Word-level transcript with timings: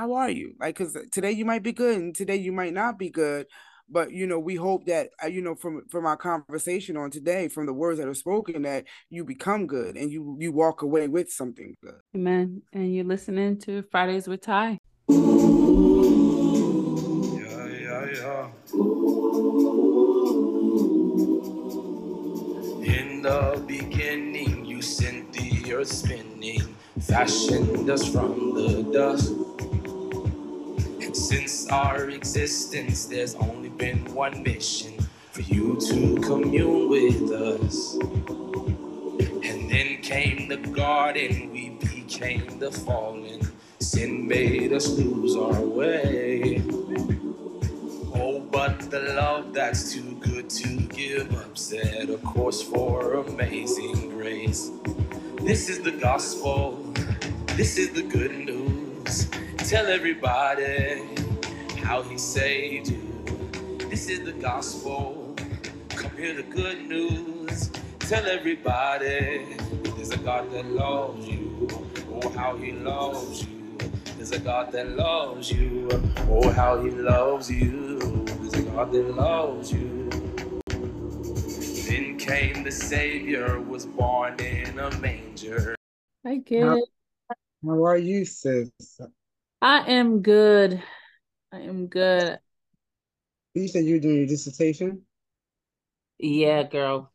how 0.00 0.14
are 0.14 0.30
you? 0.30 0.54
Like, 0.58 0.76
cause 0.76 0.96
today 1.12 1.32
you 1.32 1.44
might 1.44 1.62
be 1.62 1.72
good 1.72 1.98
and 1.98 2.14
today 2.14 2.36
you 2.36 2.52
might 2.52 2.72
not 2.72 2.98
be 2.98 3.10
good. 3.10 3.46
But 3.86 4.12
you 4.12 4.26
know, 4.26 4.38
we 4.38 4.54
hope 4.54 4.86
that 4.86 5.10
uh, 5.22 5.26
you 5.26 5.42
know 5.42 5.54
from 5.54 5.82
from 5.90 6.06
our 6.06 6.16
conversation 6.16 6.96
on 6.96 7.10
today, 7.10 7.48
from 7.48 7.66
the 7.66 7.74
words 7.74 7.98
that 7.98 8.08
are 8.08 8.14
spoken, 8.14 8.62
that 8.62 8.84
you 9.10 9.24
become 9.24 9.66
good 9.66 9.96
and 9.96 10.10
you 10.10 10.36
you 10.40 10.52
walk 10.52 10.80
away 10.82 11.08
with 11.08 11.30
something 11.30 11.74
good. 11.82 12.00
Amen. 12.14 12.62
And 12.72 12.94
you're 12.94 13.04
listening 13.04 13.58
to 13.66 13.82
Fridays 13.90 14.26
with 14.26 14.40
Ty. 14.42 14.78
Yeah, 15.08 15.18
yeah, 17.86 18.06
yeah. 18.20 18.48
In 22.96 23.22
the 23.22 23.62
beginning, 23.66 24.64
you 24.64 24.80
sent 24.80 25.32
the 25.32 25.74
earth 25.74 25.88
spinning, 25.88 26.74
fashioned 27.00 27.90
us 27.90 28.06
from 28.10 28.54
the 28.54 28.84
dust. 28.94 29.34
Since 31.12 31.68
our 31.68 32.08
existence, 32.10 33.06
there's 33.06 33.34
only 33.34 33.68
been 33.68 34.04
one 34.14 34.44
mission 34.44 34.94
for 35.32 35.42
you 35.42 35.76
to 35.88 36.20
commune 36.20 36.88
with 36.88 37.32
us. 37.32 37.94
And 39.44 39.68
then 39.68 40.02
came 40.02 40.48
the 40.48 40.56
garden, 40.56 41.50
we 41.52 41.70
became 41.70 42.58
the 42.60 42.70
fallen. 42.70 43.40
Sin 43.80 44.28
made 44.28 44.72
us 44.72 44.88
lose 44.90 45.34
our 45.36 45.60
way. 45.60 46.62
Oh, 48.14 48.40
but 48.52 48.90
the 48.90 49.00
love 49.16 49.52
that's 49.52 49.92
too 49.92 50.14
good 50.20 50.48
to 50.50 50.68
give 50.88 51.34
up 51.34 51.58
set 51.58 52.08
a 52.08 52.18
course 52.18 52.62
for 52.62 53.14
amazing 53.14 54.10
grace. 54.10 54.70
This 55.42 55.68
is 55.68 55.80
the 55.80 55.92
gospel, 55.92 56.76
this 57.56 57.78
is 57.78 57.90
the 57.92 58.02
good 58.02 58.32
news. 58.32 59.28
Tell 59.68 59.86
everybody 59.86 61.00
how 61.82 62.02
he 62.02 62.18
saved 62.18 62.88
you. 62.88 63.24
This 63.88 64.08
is 64.08 64.24
the 64.24 64.32
gospel, 64.32 65.34
come 65.90 66.16
hear 66.16 66.34
the 66.34 66.42
good 66.42 66.86
news. 66.86 67.70
Tell 68.00 68.26
everybody 68.26 69.46
there's 69.94 70.10
a 70.10 70.16
God 70.18 70.50
that 70.52 70.66
loves 70.66 71.26
you. 71.28 71.68
Oh, 72.10 72.28
how 72.30 72.56
he 72.56 72.72
loves 72.72 73.44
you. 73.44 73.78
There's 74.16 74.32
a 74.32 74.40
God 74.40 74.72
that 74.72 74.88
loves 74.90 75.52
you. 75.52 75.88
Oh, 76.28 76.50
how 76.50 76.82
he 76.82 76.90
loves 76.90 77.50
you. 77.50 78.24
There's 78.26 78.54
a 78.54 78.62
God 78.62 78.92
that 78.92 79.14
loves 79.14 79.72
you. 79.72 80.08
Then 81.88 82.18
came 82.18 82.64
the 82.64 82.72
Savior, 82.72 83.60
was 83.60 83.86
born 83.86 84.40
in 84.40 84.78
a 84.78 84.90
manger. 84.98 85.76
I 86.24 86.36
get 86.36 86.64
How- 86.64 86.76
it. 86.76 86.84
How 87.64 87.84
are 87.84 87.98
you, 87.98 88.24
sis? 88.24 88.70
I 89.62 89.90
am 89.92 90.22
good. 90.22 90.82
I 91.52 91.60
am 91.60 91.86
good. 91.88 92.40
You 93.54 93.68
said 93.68 93.84
you 93.84 93.94
were 93.94 94.00
doing 94.00 94.16
your 94.16 94.26
dissertation. 94.26 95.06
Yeah, 96.18 96.62
girl. 96.64 97.12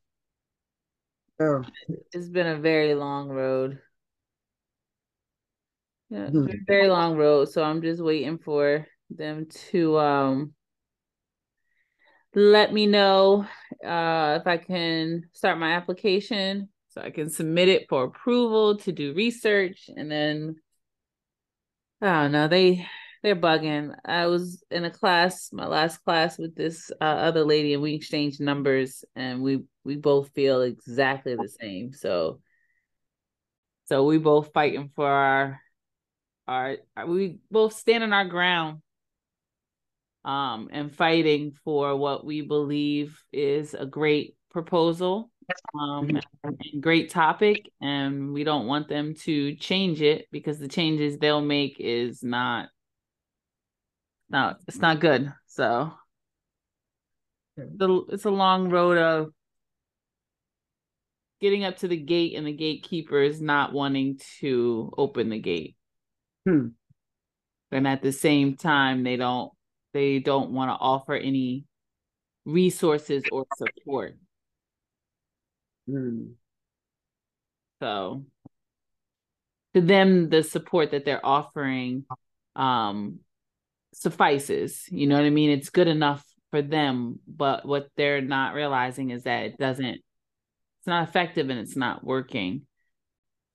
Oh, 1.40 1.66
It's 2.14 2.30
been 2.30 2.48
a 2.48 2.58
very 2.60 2.96
long 2.96 3.30
road. 3.30 3.82
Yeah, 6.10 6.28
it's 6.28 6.34
Hmm. 6.34 6.46
been 6.46 6.60
a 6.62 6.66
very 6.72 6.88
long 6.88 7.16
road. 7.18 7.50
So 7.50 7.64
I'm 7.64 7.82
just 7.82 8.02
waiting 8.02 8.38
for 8.38 8.88
them 9.10 9.48
to 9.72 9.98
um 10.00 10.54
let 12.34 12.74
me 12.74 12.86
know 12.86 13.46
uh 13.86 14.40
if 14.42 14.48
I 14.48 14.58
can 14.58 15.24
start 15.34 15.58
my 15.58 15.72
application 15.74 16.70
so 16.90 17.02
I 17.02 17.10
can 17.12 17.30
submit 17.30 17.70
it 17.70 17.88
for 17.90 18.04
approval 18.06 18.78
to 18.80 18.92
do 18.92 19.14
research 19.14 19.90
and 19.96 20.10
then 20.12 20.56
I 22.02 22.24
don't 22.24 22.32
know, 22.32 22.48
they 22.48 22.86
they're 23.24 23.36
bugging. 23.36 23.96
I 24.06 24.28
was 24.28 24.64
in 24.70 24.86
a 24.86 24.92
class, 24.92 25.50
my 25.52 25.66
last 25.66 25.98
class 26.04 26.38
with 26.38 26.56
this 26.56 26.92
uh, 27.02 27.04
other 27.04 27.44
lady 27.44 27.74
and 27.74 27.82
we 27.82 27.96
exchanged 27.96 28.40
numbers 28.40 29.04
and 29.16 29.42
we 29.42 29.64
we 29.84 29.96
both 29.96 30.30
feel 30.34 30.62
exactly 30.62 31.36
the 31.36 31.50
same. 31.50 31.92
So 31.94 32.40
so 33.86 34.06
we 34.06 34.18
both 34.18 34.52
fighting 34.54 34.92
for 34.96 35.08
our 35.08 35.62
our 36.48 36.78
we 37.08 37.40
both 37.50 37.74
standing 37.74 38.14
our 38.14 38.26
ground 38.26 38.82
um 40.24 40.70
and 40.72 40.96
fighting 40.96 41.54
for 41.64 41.96
what 41.96 42.26
we 42.26 42.42
believe 42.42 43.20
is 43.32 43.74
a 43.74 43.86
great 43.86 44.36
proposal 44.50 45.32
um 45.80 46.20
great 46.80 47.10
topic 47.10 47.70
and 47.82 48.34
we 48.34 48.44
don't 48.44 48.68
want 48.68 48.88
them 48.88 49.14
to 49.14 49.56
change 49.56 50.02
it 50.02 50.28
because 50.32 50.60
the 50.60 50.68
changes 50.68 51.18
they'll 51.18 51.42
make 51.42 51.78
is 51.80 52.24
not 52.24 52.70
no 54.30 54.56
it's 54.68 54.80
not 54.80 55.00
good. 55.00 55.32
So 55.48 55.94
the 57.58 58.06
it's 58.10 58.26
a 58.26 58.32
long 58.32 58.70
road 58.70 58.98
of 58.98 59.32
getting 61.42 61.64
up 61.64 61.78
to 61.78 61.88
the 61.88 61.98
gate 61.98 62.36
and 62.36 62.48
the 62.48 62.54
gatekeeper 62.54 63.22
is 63.22 63.42
not 63.42 63.74
wanting 63.74 64.20
to 64.40 64.92
open 64.98 65.30
the 65.30 65.40
gate. 65.40 65.76
Hmm. 66.46 66.68
and 67.72 67.88
at 67.88 68.04
the 68.04 68.12
same 68.12 68.56
time 68.56 69.04
they 69.04 69.18
don't 69.18 69.52
they 69.94 70.20
don't 70.20 70.52
want 70.52 70.70
to 70.70 70.76
offer 70.76 71.14
any 71.14 71.66
resources 72.46 73.24
or 73.32 73.46
support 73.58 74.16
hmm. 75.88 76.26
so 77.82 78.26
to 79.74 79.82
them 79.82 80.30
the 80.30 80.44
support 80.44 80.92
that 80.92 81.06
they're 81.06 81.26
offering 81.26 82.06
um 82.56 83.20
suffices 83.94 84.86
you 84.90 85.08
know 85.08 85.16
what 85.16 85.26
i 85.26 85.30
mean? 85.30 85.50
It's 85.50 85.70
good 85.70 85.88
enough 85.88 86.26
for 86.52 86.62
them 86.62 87.20
but 87.28 87.66
what 87.66 87.88
they're 87.98 88.22
not 88.22 88.54
realizing 88.54 89.10
is 89.12 89.24
that 89.24 89.46
it 89.46 89.58
doesn't 89.58 89.86
it's 90.86 90.88
not 90.88 91.08
effective 91.08 91.50
and 91.50 91.60
it's 91.60 91.76
not 91.76 92.04
working. 92.04 92.68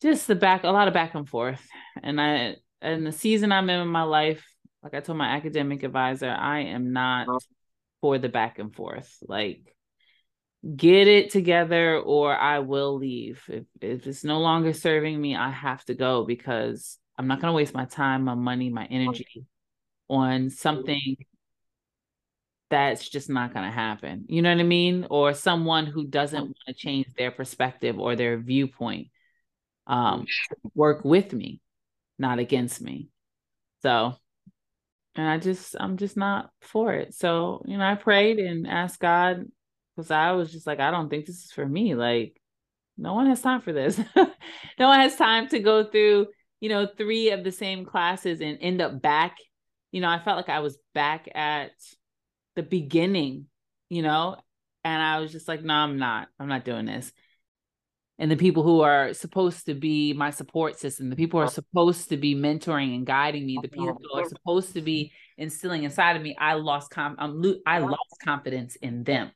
Just 0.02 0.26
the 0.26 0.34
back 0.34 0.64
a 0.64 0.70
lot 0.70 0.88
of 0.88 0.94
back 0.94 1.14
and 1.14 1.28
forth 1.28 1.64
and 2.02 2.20
i 2.20 2.56
and 2.80 3.06
the 3.06 3.12
season 3.12 3.52
i'm 3.52 3.70
in 3.70 3.80
in 3.80 3.88
my 3.88 4.02
life 4.02 4.44
like 4.82 4.94
i 4.94 5.00
told 5.00 5.18
my 5.18 5.28
academic 5.28 5.82
advisor 5.82 6.30
i 6.30 6.60
am 6.60 6.92
not 6.92 7.28
for 8.00 8.18
the 8.18 8.28
back 8.28 8.58
and 8.58 8.74
forth 8.74 9.14
like 9.28 9.74
get 10.76 11.08
it 11.08 11.30
together 11.30 11.98
or 11.98 12.36
i 12.36 12.58
will 12.58 12.96
leave. 12.96 13.42
If, 13.48 13.64
if 13.80 14.06
it's 14.06 14.24
no 14.24 14.40
longer 14.40 14.72
serving 14.72 15.20
me 15.20 15.34
i 15.34 15.50
have 15.50 15.84
to 15.86 15.94
go 15.94 16.24
because 16.24 16.98
i'm 17.16 17.26
not 17.26 17.40
going 17.40 17.50
to 17.50 17.56
waste 17.56 17.74
my 17.74 17.86
time 17.86 18.24
my 18.24 18.34
money 18.34 18.68
my 18.68 18.84
energy 18.86 19.46
on 20.08 20.50
something 20.50 21.16
that's 22.68 23.08
just 23.08 23.28
not 23.28 23.52
going 23.52 23.64
to 23.64 23.72
happen. 23.72 24.26
You 24.28 24.42
know 24.42 24.50
what 24.50 24.60
i 24.60 24.64
mean? 24.64 25.06
Or 25.10 25.34
someone 25.34 25.86
who 25.86 26.06
doesn't 26.06 26.40
want 26.40 26.56
to 26.68 26.74
change 26.74 27.06
their 27.16 27.30
perspective 27.30 27.98
or 27.98 28.14
their 28.16 28.38
viewpoint 28.38 29.08
um 29.86 30.26
work 30.74 31.04
with 31.04 31.32
me 31.32 31.60
not 32.18 32.38
against 32.38 32.82
me. 32.82 33.08
So 33.82 34.14
and 35.16 35.26
i 35.26 35.38
just 35.38 35.74
i'm 35.80 35.96
just 35.96 36.18
not 36.18 36.50
for 36.60 36.92
it. 36.92 37.14
So 37.14 37.62
you 37.66 37.78
know 37.78 37.84
i 37.84 37.94
prayed 37.94 38.38
and 38.38 38.66
asked 38.66 39.00
god 39.00 39.46
because 40.00 40.10
i 40.10 40.32
was 40.32 40.50
just 40.50 40.66
like 40.66 40.80
i 40.80 40.90
don't 40.90 41.08
think 41.10 41.26
this 41.26 41.44
is 41.44 41.52
for 41.52 41.66
me 41.66 41.94
like 41.94 42.40
no 42.96 43.14
one 43.14 43.26
has 43.26 43.40
time 43.40 43.62
for 43.62 43.72
this. 43.72 43.98
No 44.78 44.88
one 44.88 45.00
has 45.00 45.16
time 45.16 45.48
to 45.48 45.58
go 45.58 45.84
through 45.84 46.26
you 46.60 46.68
know 46.68 46.86
three 46.86 47.30
of 47.30 47.44
the 47.44 47.52
same 47.52 47.84
classes 47.84 48.40
and 48.40 48.58
end 48.60 48.80
up 48.80 49.00
back 49.00 49.36
you 49.92 50.00
know 50.00 50.08
i 50.08 50.18
felt 50.18 50.36
like 50.36 50.48
i 50.48 50.60
was 50.60 50.78
back 50.94 51.28
at 51.34 51.72
the 52.56 52.62
beginning 52.62 53.46
you 53.88 54.02
know 54.02 54.36
and 54.84 55.02
i 55.02 55.20
was 55.20 55.32
just 55.32 55.48
like 55.48 55.62
no 55.62 55.74
i'm 55.74 55.98
not 55.98 56.28
i'm 56.38 56.48
not 56.48 56.64
doing 56.64 56.86
this. 56.86 57.12
And 58.18 58.30
the 58.30 58.36
people 58.36 58.62
who 58.62 58.82
are 58.82 59.14
supposed 59.14 59.64
to 59.64 59.72
be 59.74 60.12
my 60.12 60.28
support 60.28 60.78
system, 60.78 61.08
the 61.08 61.16
people 61.16 61.40
who 61.40 61.46
are 61.46 61.50
supposed 61.50 62.10
to 62.10 62.18
be 62.18 62.34
mentoring 62.34 62.94
and 62.94 63.06
guiding 63.06 63.46
me, 63.46 63.58
the 63.62 63.68
people 63.68 63.98
who 63.98 64.20
are 64.20 64.28
supposed 64.28 64.74
to 64.74 64.82
be 64.82 65.12
instilling 65.38 65.84
inside 65.84 66.16
of 66.16 66.22
me, 66.22 66.36
I 66.38 66.52
lost 66.52 66.90
com- 66.90 67.16
I'm 67.18 67.40
lo- 67.40 67.60
I 67.64 67.78
lost 67.78 68.16
confidence 68.22 68.76
in 68.76 69.04
them. 69.04 69.30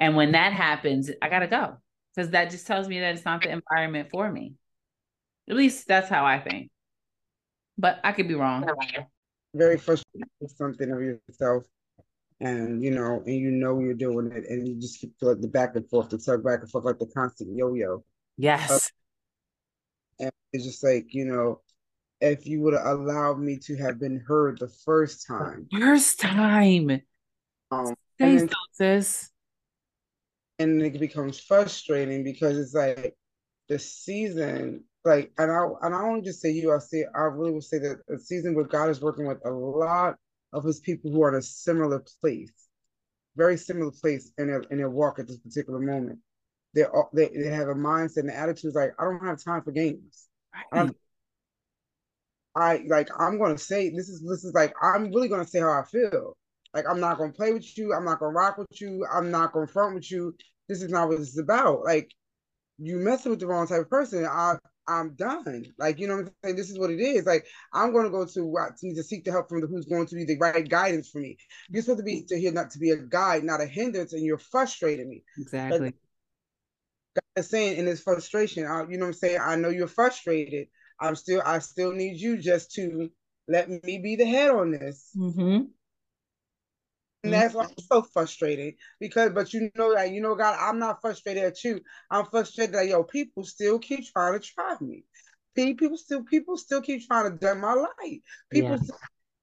And 0.00 0.16
when 0.16 0.32
that 0.32 0.54
happens, 0.54 1.10
I 1.20 1.28
gotta 1.28 1.46
go 1.46 1.76
because 2.14 2.30
that 2.30 2.50
just 2.50 2.66
tells 2.66 2.88
me 2.88 2.98
that 3.00 3.14
it's 3.14 3.24
not 3.24 3.42
the 3.42 3.50
environment 3.50 4.08
for 4.10 4.30
me. 4.32 4.54
At 5.48 5.56
least 5.56 5.86
that's 5.86 6.08
how 6.08 6.24
I 6.24 6.40
think. 6.40 6.70
But 7.76 8.00
I 8.02 8.12
could 8.12 8.26
be 8.26 8.34
wrong. 8.34 8.68
Very 9.54 9.78
frustrated 9.78 10.28
with 10.40 10.56
something 10.56 10.90
of 10.90 11.00
yourself, 11.02 11.64
and 12.40 12.82
you 12.82 12.92
know, 12.92 13.22
and 13.26 13.34
you 13.34 13.50
know 13.50 13.78
you're 13.80 13.94
doing 13.94 14.30
it, 14.32 14.44
and 14.48 14.66
you 14.66 14.74
just 14.80 15.00
keep 15.00 15.12
like 15.20 15.40
the 15.40 15.48
back 15.48 15.76
and 15.76 15.88
forth, 15.88 16.08
the 16.08 16.18
tug 16.18 16.44
back 16.44 16.60
and 16.60 16.70
forth, 16.70 16.84
like 16.84 16.98
the 16.98 17.06
constant 17.06 17.56
yo-yo. 17.56 18.04
Yes. 18.36 18.90
And 20.18 20.30
it's 20.52 20.64
just 20.64 20.84
like 20.84 21.12
you 21.12 21.24
know, 21.24 21.60
if 22.20 22.46
you 22.46 22.60
would 22.62 22.74
have 22.74 22.86
allowed 22.86 23.40
me 23.40 23.58
to 23.58 23.76
have 23.76 23.98
been 23.98 24.22
heard 24.26 24.58
the 24.58 24.68
first 24.84 25.26
time, 25.26 25.66
First 25.72 26.20
time. 26.20 27.02
um, 27.70 27.94
Say 28.20 28.38
so, 28.38 28.46
sis. 28.72 29.30
And 30.60 30.82
it 30.82 31.00
becomes 31.00 31.40
frustrating 31.40 32.22
because 32.22 32.58
it's 32.58 32.74
like 32.74 33.14
the 33.68 33.78
season 33.78 34.84
like, 35.04 35.32
and 35.38 35.50
I 35.50 35.66
and 35.82 35.94
I 35.94 36.02
don't 36.02 36.24
just 36.24 36.42
say 36.42 36.50
you, 36.50 36.74
I 36.74 36.78
say 36.78 37.06
I 37.14 37.22
really 37.22 37.52
will 37.52 37.62
say 37.62 37.78
that 37.78 38.00
a 38.14 38.18
season 38.18 38.54
where 38.54 38.66
God 38.66 38.90
is 38.90 39.00
working 39.00 39.26
with 39.26 39.38
a 39.46 39.50
lot 39.50 40.16
of 40.52 40.64
His 40.64 40.80
people 40.80 41.10
who 41.10 41.22
are 41.22 41.30
in 41.30 41.38
a 41.38 41.42
similar 41.42 42.04
place, 42.20 42.52
very 43.36 43.56
similar 43.56 43.90
place 43.90 44.32
in 44.36 44.48
their 44.48 44.60
in 44.70 44.78
their 44.78 44.90
walk 44.90 45.18
at 45.18 45.26
this 45.26 45.38
particular 45.38 45.80
moment. 45.80 46.18
They're 46.74 46.92
they 47.14 47.28
they 47.28 47.48
have 47.48 47.68
a 47.68 47.74
mindset 47.74 48.18
and 48.18 48.30
attitudes 48.30 48.74
like 48.74 48.92
I 48.98 49.04
don't 49.04 49.24
have 49.24 49.42
time 49.42 49.62
for 49.62 49.72
games. 49.72 50.28
Right. 50.72 50.90
I 52.54 52.84
like 52.88 53.08
I'm 53.18 53.38
gonna 53.38 53.56
say 53.56 53.88
this 53.88 54.10
is 54.10 54.20
this 54.20 54.44
is 54.44 54.52
like 54.52 54.74
I'm 54.82 55.10
really 55.12 55.28
gonna 55.28 55.46
say 55.46 55.60
how 55.60 55.70
I 55.70 55.84
feel. 55.84 56.36
Like 56.74 56.84
I'm 56.88 57.00
not 57.00 57.18
gonna 57.18 57.32
play 57.32 57.52
with 57.52 57.76
you. 57.76 57.92
I'm 57.92 58.04
not 58.04 58.20
gonna 58.20 58.32
rock 58.32 58.58
with 58.58 58.80
you. 58.80 59.06
I'm 59.12 59.30
not 59.30 59.52
gonna 59.52 59.66
front 59.66 59.94
with 59.94 60.10
you. 60.10 60.34
This 60.68 60.82
is 60.82 60.90
not 60.90 61.08
what 61.08 61.18
this 61.18 61.30
is 61.30 61.38
about. 61.38 61.84
Like 61.84 62.10
you 62.78 62.96
messing 62.96 63.30
with 63.30 63.40
the 63.40 63.46
wrong 63.46 63.66
type 63.66 63.80
of 63.80 63.90
person. 63.90 64.24
I 64.24 64.54
I'm 64.88 65.14
done. 65.14 65.66
Like 65.78 65.98
you 65.98 66.06
know 66.06 66.16
what 66.16 66.26
I'm 66.26 66.32
saying. 66.44 66.56
This 66.56 66.70
is 66.70 66.78
what 66.78 66.90
it 66.90 67.00
is. 67.00 67.26
Like 67.26 67.46
I'm 67.72 67.92
gonna 67.92 68.10
go 68.10 68.24
to 68.24 68.56
uh, 68.58 68.70
to, 68.78 68.94
to 68.94 69.02
seek 69.02 69.24
the 69.24 69.32
help 69.32 69.48
from 69.48 69.60
the 69.60 69.66
who's 69.66 69.86
going 69.86 70.06
to 70.06 70.14
be 70.14 70.24
the 70.24 70.38
right 70.38 70.68
guidance 70.68 71.10
for 71.10 71.18
me. 71.18 71.36
You're 71.68 71.82
supposed 71.82 71.98
to 71.98 72.04
be 72.04 72.24
to 72.28 72.38
here 72.38 72.52
not 72.52 72.70
to 72.72 72.78
be 72.78 72.90
a 72.90 72.96
guide, 72.96 73.44
not 73.44 73.60
a 73.60 73.66
hindrance, 73.66 74.12
and 74.12 74.24
you're 74.24 74.38
frustrating 74.38 75.08
me. 75.08 75.24
Exactly. 75.38 75.80
Like, 75.80 75.94
God 77.14 77.40
is 77.40 77.48
saying 77.48 77.78
in 77.78 77.86
his 77.86 78.00
frustration, 78.00 78.66
I, 78.66 78.84
you 78.88 78.96
know 78.96 79.06
what 79.06 79.08
I'm 79.08 79.14
saying. 79.14 79.38
I 79.42 79.56
know 79.56 79.68
you're 79.68 79.88
frustrated. 79.88 80.68
I'm 81.00 81.16
still 81.16 81.42
I 81.44 81.58
still 81.58 81.92
need 81.92 82.20
you 82.20 82.36
just 82.36 82.72
to 82.72 83.10
let 83.48 83.68
me 83.68 83.98
be 83.98 84.16
the 84.16 84.26
head 84.26 84.50
on 84.50 84.70
this. 84.70 85.10
Mm-hmm. 85.16 85.64
And 87.22 87.32
that's 87.32 87.54
why 87.54 87.64
I'm 87.64 87.74
so 87.78 88.02
frustrated 88.02 88.74
because, 88.98 89.32
but 89.34 89.52
you 89.52 89.70
know 89.76 89.94
that 89.94 90.10
you 90.10 90.22
know, 90.22 90.34
God, 90.34 90.56
I'm 90.58 90.78
not 90.78 91.02
frustrated 91.02 91.44
at 91.44 91.62
you. 91.62 91.80
I'm 92.10 92.24
frustrated 92.26 92.74
that 92.74 92.88
yo, 92.88 93.04
people 93.04 93.44
still 93.44 93.78
keep 93.78 94.10
trying 94.10 94.38
to 94.38 94.40
try 94.40 94.76
me. 94.80 95.04
People 95.54 95.98
still, 95.98 96.22
people 96.24 96.56
still 96.56 96.80
keep 96.80 97.06
trying 97.06 97.30
to 97.30 97.36
dim 97.36 97.60
my 97.60 97.74
light. 97.74 98.22
People 98.50 98.70
yeah. 98.70 98.94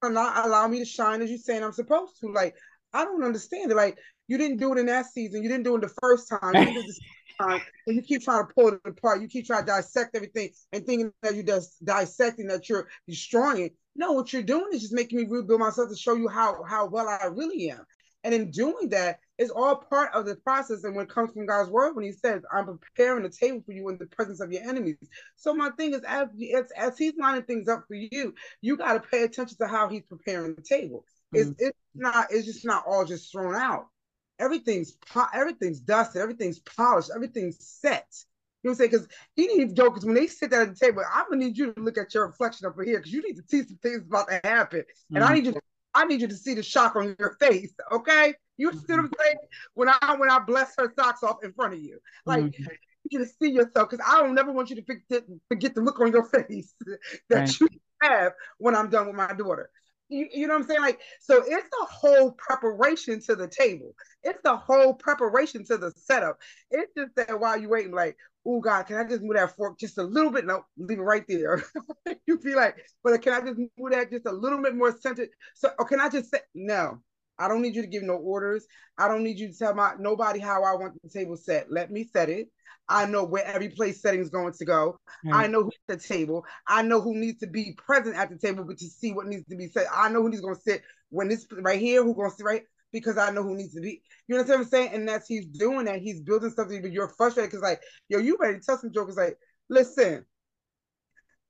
are 0.01 0.09
not 0.09 0.45
allow 0.45 0.67
me 0.67 0.79
to 0.79 0.85
shine 0.85 1.21
as 1.21 1.29
you're 1.29 1.37
saying 1.37 1.63
I'm 1.63 1.71
supposed 1.71 2.19
to. 2.21 2.31
Like, 2.31 2.55
I 2.93 3.03
don't 3.03 3.23
understand 3.23 3.71
it. 3.71 3.75
Like, 3.75 3.99
you 4.27 4.39
didn't 4.39 4.57
do 4.57 4.73
it 4.73 4.79
in 4.79 4.87
that 4.87 5.05
season. 5.05 5.43
You 5.43 5.49
didn't 5.49 5.65
do 5.65 5.75
it 5.75 5.81
the 5.81 5.93
first 6.01 6.29
time. 6.29 6.55
You 6.55 6.83
time, 7.39 7.61
and 7.85 7.95
you 7.95 8.01
keep 8.01 8.23
trying 8.23 8.45
to 8.45 8.53
pull 8.53 8.69
it 8.69 8.79
apart. 8.85 9.21
You 9.21 9.27
keep 9.27 9.45
trying 9.45 9.61
to 9.61 9.67
dissect 9.67 10.15
everything 10.15 10.49
and 10.71 10.85
thinking 10.85 11.11
that 11.21 11.35
you're 11.35 11.43
just 11.43 11.83
dissecting 11.85 12.47
that 12.47 12.67
you're 12.67 12.87
destroying 13.07 13.65
it. 13.65 13.73
No, 13.97 14.13
what 14.13 14.31
you're 14.31 14.43
doing 14.43 14.67
is 14.71 14.81
just 14.81 14.93
making 14.93 15.17
me 15.19 15.25
rebuild 15.27 15.59
myself 15.59 15.89
to 15.89 15.95
show 15.95 16.15
you 16.15 16.27
how 16.27 16.63
how 16.63 16.87
well 16.87 17.09
I 17.09 17.25
really 17.25 17.69
am. 17.69 17.85
And 18.23 18.33
in 18.33 18.51
doing 18.51 18.89
that, 18.89 19.19
it's 19.37 19.51
all 19.51 19.75
part 19.75 20.13
of 20.13 20.25
the 20.25 20.35
process. 20.35 20.83
And 20.83 20.95
when 20.95 21.05
it 21.05 21.11
comes 21.11 21.31
from 21.31 21.45
God's 21.45 21.69
word, 21.69 21.95
when 21.95 22.05
He 22.05 22.11
says, 22.11 22.43
"I'm 22.51 22.77
preparing 22.77 23.25
a 23.25 23.29
table 23.29 23.61
for 23.65 23.73
you 23.73 23.89
in 23.89 23.97
the 23.97 24.07
presence 24.07 24.39
of 24.39 24.51
your 24.51 24.63
enemies," 24.63 24.97
so 25.35 25.53
my 25.53 25.69
thing 25.71 25.93
is, 25.93 26.01
as 26.07 26.29
as, 26.75 26.97
He's 26.97 27.13
lining 27.17 27.43
things 27.43 27.67
up 27.67 27.85
for 27.87 27.95
you, 27.95 28.33
you 28.61 28.77
got 28.77 28.93
to 28.93 29.09
pay 29.09 29.23
attention 29.23 29.57
to 29.57 29.67
how 29.67 29.89
He's 29.89 30.03
preparing 30.03 30.55
the 30.55 30.61
table. 30.61 31.05
Mm-hmm. 31.35 31.51
It's 31.51 31.61
it's 31.61 31.77
not 31.95 32.27
it's 32.31 32.45
just 32.45 32.65
not 32.65 32.85
all 32.87 33.05
just 33.05 33.31
thrown 33.31 33.55
out 33.55 33.87
everything's 34.39 34.97
everything's 35.33 35.79
dusted, 35.79 36.21
everything's 36.21 36.59
polished, 36.59 37.11
everything's 37.13 37.57
set. 37.65 38.07
You 38.67 38.73
know 38.73 38.77
what 38.79 38.83
I'm 38.85 38.91
saying? 38.91 38.91
Because 38.91 39.07
he 39.37 39.47
needs 39.47 39.73
to 39.73 39.81
go, 39.81 39.89
because 39.89 40.03
when 40.03 40.15
they 40.15 40.27
sit 40.27 40.51
down 40.51 40.63
at 40.63 40.77
the 40.77 40.85
table, 40.85 41.01
I'm 41.13 41.29
gonna 41.29 41.45
need 41.45 41.57
you 41.57 41.71
to 41.71 41.79
look 41.79 41.97
at 41.97 42.13
your 42.13 42.27
reflection 42.27 42.67
over 42.67 42.83
here 42.83 42.97
because 42.97 43.13
you 43.13 43.21
need 43.21 43.37
to 43.37 43.43
see 43.47 43.63
some 43.63 43.77
things 43.81 44.03
about 44.05 44.27
to 44.27 44.41
happen. 44.43 44.81
Mm-hmm. 44.81 45.15
And 45.15 45.23
I 45.23 45.27
mm-hmm. 45.27 45.35
need 45.35 45.45
you 45.45 45.51
to 45.53 45.61
I 45.93 46.03
need 46.03 46.19
you 46.19 46.27
to 46.27 46.35
see 46.35 46.53
the 46.53 46.61
shock 46.61 46.97
on 46.97 47.15
your 47.17 47.37
face, 47.39 47.73
okay? 47.91 48.33
You 48.57 48.73
see 48.73 48.79
what 48.89 48.99
I'm 48.99 49.11
saying? 49.19 49.37
When 49.73 49.87
I 49.87 50.15
when 50.17 50.29
I 50.29 50.39
bless 50.39 50.73
her 50.77 50.91
socks 50.99 51.23
off 51.23 51.43
in 51.43 51.53
front 51.53 51.75
of 51.75 51.79
you. 51.79 51.99
Like 52.25 52.43
mm-hmm. 52.43 52.63
you 53.09 53.19
to 53.19 53.25
see 53.25 53.51
yourself 53.51 53.89
because 53.89 54.05
I 54.05 54.19
don't 54.19 54.35
never 54.35 54.51
want 54.51 54.69
you 54.69 54.75
to 54.75 54.83
forget, 54.83 55.23
forget 55.47 55.73
the 55.73 55.81
look 55.81 56.01
on 56.01 56.11
your 56.11 56.25
face 56.29 56.75
that 57.29 57.37
right. 57.39 57.59
you 57.61 57.69
have 58.01 58.33
when 58.57 58.75
I'm 58.75 58.89
done 58.89 59.07
with 59.07 59.15
my 59.15 59.31
daughter. 59.31 59.69
You, 60.09 60.27
you 60.31 60.47
know 60.47 60.53
what 60.53 60.61
I'm 60.61 60.67
saying? 60.67 60.81
Like, 60.81 61.01
so 61.19 61.43
it's 61.45 61.69
the 61.69 61.87
whole 61.89 62.31
preparation 62.31 63.19
to 63.21 63.35
the 63.35 63.47
table. 63.47 63.93
It's 64.23 64.39
the 64.43 64.55
whole 64.55 64.93
preparation 64.93 65.65
to 65.65 65.77
the 65.77 65.91
setup. 65.91 66.37
It's 66.71 66.91
just 66.97 67.15
that 67.15 67.39
while 67.39 67.59
you're 67.59 67.69
waiting, 67.69 67.91
like, 67.91 68.15
oh 68.45 68.61
God, 68.61 68.83
can 68.83 68.95
I 68.97 69.03
just 69.03 69.21
move 69.21 69.35
that 69.35 69.55
fork 69.55 69.77
just 69.79 69.97
a 69.97 70.03
little 70.03 70.31
bit? 70.31 70.45
No, 70.45 70.65
leave 70.77 70.99
it 70.99 71.03
right 71.03 71.25
there. 71.27 71.63
you 72.25 72.37
feel 72.39 72.55
like, 72.55 72.77
but 73.03 73.21
can 73.21 73.33
I 73.33 73.41
just 73.41 73.57
move 73.57 73.91
that 73.91 74.09
just 74.09 74.25
a 74.25 74.31
little 74.31 74.61
bit 74.61 74.75
more 74.75 74.97
centered? 74.97 75.29
So, 75.55 75.71
or 75.77 75.85
can 75.85 75.99
I 75.99 76.09
just 76.09 76.31
say 76.31 76.39
no? 76.55 77.01
I 77.39 77.47
don't 77.47 77.61
need 77.61 77.75
you 77.75 77.81
to 77.81 77.87
give 77.87 78.03
no 78.03 78.15
orders. 78.15 78.65
I 78.97 79.07
don't 79.07 79.23
need 79.23 79.39
you 79.39 79.49
to 79.49 79.57
tell 79.57 79.75
my 79.75 79.93
nobody 79.99 80.39
how 80.39 80.63
I 80.63 80.75
want 80.75 81.01
the 81.01 81.09
table 81.09 81.37
set. 81.37 81.71
Let 81.71 81.91
me 81.91 82.09
set 82.11 82.29
it. 82.29 82.49
I 82.89 83.05
know 83.05 83.23
where 83.25 83.45
every 83.45 83.69
place 83.69 84.01
setting 84.01 84.21
is 84.21 84.29
going 84.29 84.53
to 84.53 84.65
go. 84.65 84.99
Right. 85.25 85.45
I 85.45 85.47
know 85.47 85.63
who's 85.63 85.77
at 85.89 85.99
the 85.99 86.07
table. 86.07 86.45
I 86.67 86.81
know 86.81 87.01
who 87.01 87.15
needs 87.15 87.39
to 87.39 87.47
be 87.47 87.75
present 87.77 88.15
at 88.15 88.29
the 88.29 88.37
table, 88.37 88.63
but 88.63 88.77
to 88.77 88.85
see 88.85 89.11
what 89.11 89.27
needs 89.27 89.45
to 89.49 89.55
be 89.55 89.67
said. 89.67 89.87
I 89.93 90.09
know 90.09 90.21
who's 90.21 90.41
going 90.41 90.55
to 90.55 90.61
sit 90.61 90.83
when 91.09 91.27
this 91.27 91.45
right 91.51 91.79
here, 91.79 92.03
who's 92.03 92.15
going 92.15 92.29
to 92.29 92.35
sit 92.35 92.45
right 92.45 92.63
because 92.93 93.17
I 93.17 93.31
know 93.31 93.43
who 93.43 93.55
needs 93.55 93.73
to 93.73 93.81
be. 93.81 94.01
You 94.27 94.37
know 94.37 94.43
what 94.43 94.51
I'm 94.51 94.65
saying? 94.65 94.91
And 94.93 95.07
that's 95.07 95.27
he's 95.27 95.45
doing 95.45 95.85
that. 95.85 96.01
He's 96.01 96.21
building 96.21 96.49
something, 96.49 96.81
but 96.81 96.91
you're 96.91 97.09
frustrated 97.09 97.51
because 97.51 97.63
like, 97.63 97.81
yo, 98.09 98.19
you 98.19 98.37
ready 98.39 98.59
to 98.59 98.65
tell 98.65 98.77
some 98.77 98.93
jokers 98.93 99.17
like, 99.17 99.37
listen, 99.69 100.25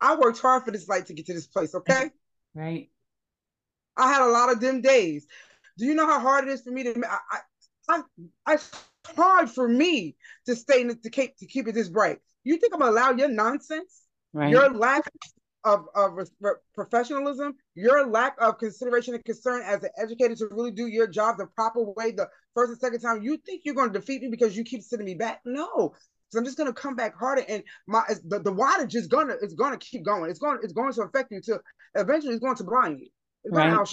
I 0.01 0.15
worked 0.15 0.39
hard 0.39 0.63
for 0.63 0.71
this 0.71 0.87
light 0.87 1.05
to 1.07 1.13
get 1.13 1.27
to 1.27 1.33
this 1.33 1.47
place, 1.47 1.73
okay? 1.75 2.09
Right. 2.53 2.89
I 3.95 4.11
had 4.11 4.21
a 4.21 4.31
lot 4.31 4.51
of 4.51 4.59
them 4.59 4.81
days. 4.81 5.25
Do 5.77 5.85
you 5.85 5.95
know 5.95 6.05
how 6.05 6.19
hard 6.19 6.47
it 6.47 6.51
is 6.51 6.61
for 6.61 6.71
me 6.71 6.83
to 6.83 7.03
I 7.05 7.17
I, 7.89 8.01
I, 8.47 8.53
I 8.53 8.57
hard 9.15 9.49
for 9.49 9.67
me 9.67 10.15
to 10.45 10.55
stay 10.55 10.81
in, 10.81 10.99
to 10.99 11.09
keep 11.09 11.37
to 11.37 11.45
keep 11.45 11.67
it 11.67 11.75
this 11.75 11.89
bright. 11.89 12.19
You 12.43 12.57
think 12.57 12.73
I'm 12.73 12.79
gonna 12.79 12.91
allow 12.91 13.11
your 13.11 13.29
nonsense, 13.29 14.03
right. 14.33 14.49
your 14.49 14.69
lack 14.69 15.09
of, 15.63 15.85
of 15.95 16.17
professionalism, 16.73 17.55
your 17.75 18.07
lack 18.07 18.35
of 18.39 18.57
consideration 18.57 19.13
and 19.13 19.25
concern 19.25 19.63
as 19.65 19.83
an 19.83 19.89
educator 19.97 20.35
to 20.35 20.47
really 20.51 20.71
do 20.71 20.87
your 20.87 21.07
job 21.07 21.37
the 21.37 21.47
proper 21.47 21.81
way, 21.81 22.11
the 22.11 22.29
first 22.53 22.69
and 22.69 22.79
second 22.79 23.01
time, 23.01 23.21
you 23.21 23.37
think 23.45 23.63
you're 23.65 23.75
going 23.75 23.91
to 23.91 23.99
defeat 23.99 24.21
me 24.21 24.29
because 24.29 24.55
you 24.55 24.63
keep 24.63 24.81
sending 24.81 25.05
me 25.05 25.15
back? 25.15 25.41
No. 25.45 25.93
So 26.29 26.39
I'm 26.39 26.45
just 26.45 26.57
gonna 26.57 26.73
come 26.73 26.95
back 26.95 27.17
harder, 27.17 27.43
and 27.47 27.63
my 27.87 28.03
the, 28.25 28.39
the 28.39 28.51
water 28.51 28.85
just 28.85 29.09
gonna 29.09 29.35
it's 29.41 29.53
gonna 29.53 29.77
keep 29.77 30.03
going. 30.03 30.29
It's 30.29 30.39
going 30.39 30.59
it's 30.61 30.73
going 30.73 30.91
to 30.93 31.03
affect 31.03 31.31
you 31.31 31.39
till 31.41 31.59
eventually 31.95 32.33
it's 32.33 32.43
going 32.43 32.57
to 32.57 32.65
blind 32.65 32.99
you. 32.99 33.07
It's 33.45 33.55
right. 33.55 33.87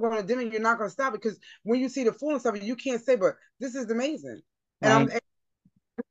Going 0.00 0.26
to 0.26 0.40
it, 0.40 0.52
you're 0.52 0.60
not 0.60 0.78
going 0.78 0.88
to 0.88 0.92
stop 0.92 1.14
it 1.14 1.22
because 1.22 1.38
when 1.62 1.80
you 1.80 1.88
see 1.88 2.04
the 2.04 2.12
fullness 2.12 2.44
of 2.44 2.54
it, 2.56 2.62
you 2.62 2.76
can't 2.76 3.02
say, 3.02 3.16
but 3.16 3.34
this 3.60 3.74
is 3.74 3.90
amazing. 3.90 4.40
And 4.82 4.92
right. 4.92 5.00
I'm 5.00 5.10
and 5.10 5.20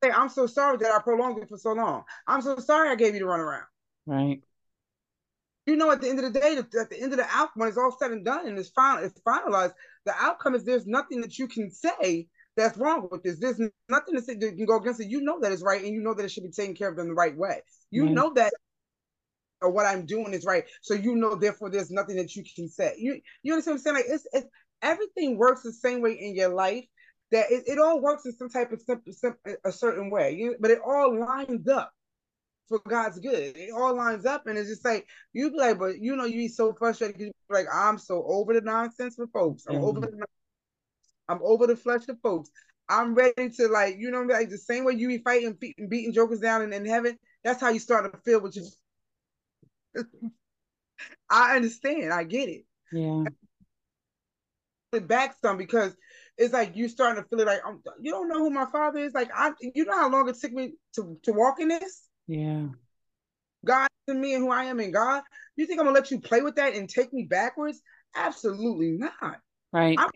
say, 0.04 0.12
I'm 0.12 0.30
so 0.30 0.48
sorry 0.48 0.78
that 0.78 0.92
I 0.92 1.02
prolonged 1.02 1.42
it 1.42 1.50
for 1.50 1.58
so 1.58 1.74
long. 1.74 2.04
I'm 2.28 2.42
so 2.42 2.58
sorry 2.58 2.90
I 2.90 2.96
gave 2.96 3.14
you 3.14 3.20
the 3.20 3.26
runaround. 3.26 3.66
Right. 4.06 4.42
You 5.66 5.76
know, 5.76 5.92
at 5.92 6.02
the 6.02 6.10
end 6.10 6.20
of 6.20 6.32
the 6.32 6.40
day, 6.40 6.58
at 6.58 6.90
the 6.90 7.02
end 7.02 7.12
of 7.14 7.18
the 7.18 7.26
outcome, 7.26 7.54
when 7.56 7.70
it's 7.70 7.78
all 7.78 7.96
said 7.98 8.12
and 8.12 8.24
done 8.24 8.48
and 8.48 8.58
it's 8.58 8.70
final, 8.70 9.04
it's 9.04 9.20
finalized. 9.22 9.74
The 10.06 10.14
outcome 10.16 10.54
is 10.54 10.64
there's 10.64 10.86
nothing 10.86 11.22
that 11.22 11.40
you 11.40 11.48
can 11.48 11.72
say 11.72 12.28
that's 12.56 12.78
wrong 12.78 13.08
with 13.12 13.24
this. 13.24 13.40
There's 13.40 13.60
nothing 13.90 14.16
to 14.16 14.22
say 14.22 14.36
that 14.36 14.56
can 14.56 14.66
go 14.66 14.78
against 14.78 15.02
it. 15.02 15.08
You 15.08 15.22
know 15.22 15.40
that 15.42 15.52
it's 15.52 15.64
right, 15.64 15.84
and 15.84 15.94
you 15.94 16.02
know 16.02 16.14
that 16.14 16.24
it 16.24 16.30
should 16.30 16.44
be 16.44 16.52
taken 16.52 16.76
care 16.76 16.90
of 16.90 17.00
in 17.00 17.08
the 17.08 17.14
right 17.14 17.36
way. 17.36 17.62
You 17.90 18.10
know 18.10 18.32
that 18.36 18.54
or 19.62 19.70
what 19.70 19.86
I'm 19.86 20.06
doing 20.06 20.34
is 20.34 20.46
right. 20.46 20.64
So 20.82 20.94
you 20.94 21.16
know, 21.16 21.36
therefore, 21.36 21.70
there's 21.70 21.92
nothing 21.92 22.18
that 22.18 22.36
you 22.36 22.44
can 22.56 22.68
say. 22.70 22.96
You 22.98 23.20
you 23.44 23.54
understand 23.54 23.76
what 23.76 23.80
I'm 23.80 23.84
saying? 23.84 23.96
Like 23.96 24.06
it's, 24.08 24.28
it's 24.34 24.48
everything 24.82 25.38
works 25.38 25.64
the 25.64 25.74
same 25.74 26.02
way 26.02 26.14
in 26.14 26.36
your 26.36 26.50
life. 26.50 26.86
That 27.32 27.52
it, 27.52 27.64
it 27.68 27.80
all 27.80 28.02
works 28.02 28.26
in 28.26 28.34
some 28.34 28.50
type 28.50 28.72
of 28.72 28.82
simple, 28.82 29.12
simple 29.12 29.56
a 29.66 29.72
certain 29.72 30.10
way. 30.12 30.36
You, 30.36 30.56
but 30.60 30.72
it 30.72 30.80
all 30.86 31.20
lines 31.20 31.68
up 31.68 31.92
for 32.68 32.80
God's 32.88 33.20
good. 33.20 33.58
It 33.58 33.72
all 33.76 33.96
lines 33.96 34.26
up, 34.26 34.48
and 34.48 34.58
it's 34.58 34.70
just 34.70 34.86
like 34.86 35.08
you 35.34 35.52
be 35.52 35.58
like, 35.58 35.80
but 35.80 36.00
you 36.00 36.16
know, 36.16 36.26
you 36.26 36.36
be 36.36 36.48
so 36.48 36.74
frustrated 36.74 37.18
because 37.18 37.34
like, 37.50 37.68
I'm 37.74 37.98
so 37.98 38.24
over 38.28 38.54
the 38.54 38.62
nonsense 38.62 39.16
with 39.18 39.32
folks. 39.32 39.64
I'm 39.68 39.76
mm-hmm. 39.76 39.86
over 39.86 40.00
the, 40.02 40.26
I'm 41.28 41.40
over 41.42 41.68
the 41.68 41.76
flesh 41.76 42.08
of 42.10 42.20
folks. 42.22 42.50
I'm 42.88 43.16
ready 43.16 43.50
to 43.50 43.68
like, 43.68 43.96
you 43.98 44.12
know, 44.12 44.22
like 44.22 44.50
the 44.50 44.58
same 44.58 44.86
way 44.86 44.94
you 44.94 45.08
be 45.08 45.18
fighting, 45.20 45.54
beating, 45.54 45.90
beating 45.90 46.14
jokers 46.14 46.40
down 46.40 46.62
in, 46.62 46.72
in 46.72 46.86
heaven. 46.86 47.18
That's 47.44 47.60
how 47.60 47.70
you 47.70 47.80
start 47.80 48.12
to 48.12 48.20
feel 48.20 48.42
with 48.42 48.56
your 48.56 48.66
I 51.30 51.56
understand. 51.56 52.14
I 52.14 52.24
get 52.24 52.50
it. 52.50 52.66
Yeah. 52.92 53.26
It 54.94 55.08
back 55.08 55.36
some 55.42 55.58
because 55.58 55.96
it's 56.38 56.54
like 56.54 56.76
you 56.76 56.88
starting 56.88 57.22
to 57.22 57.30
feel 57.30 57.42
it 57.42 57.48
like 57.48 57.66
um, 57.66 57.82
you 58.02 58.12
don't 58.12 58.30
know 58.30 58.40
who 58.40 58.50
my 58.50 58.66
father 58.72 59.00
is. 59.00 59.14
Like 59.14 59.30
I, 59.36 59.52
you 59.62 59.86
know 59.86 59.98
how 59.98 60.10
long 60.10 60.30
it 60.30 60.38
took 60.40 60.54
me 60.54 60.74
to 60.96 61.18
to 61.24 61.34
walk 61.34 61.60
in 61.60 61.68
this. 61.68 62.08
Yeah. 62.28 62.68
God 63.66 63.88
and 64.08 64.22
me 64.22 64.36
and 64.36 64.44
who 64.44 64.52
I 64.52 64.66
am 64.66 64.80
in 64.80 64.92
God. 64.92 65.24
You 65.56 65.66
think 65.66 65.80
I'm 65.80 65.86
gonna 65.86 65.96
let 65.96 66.12
you 66.12 66.22
play 66.22 66.42
with 66.42 66.56
that 66.56 66.76
and 66.76 66.88
take 66.88 67.12
me 67.12 67.24
backwards? 67.24 67.82
Absolutely 68.16 68.92
not. 68.92 69.40
Right. 69.74 70.00
I'm 70.00 70.10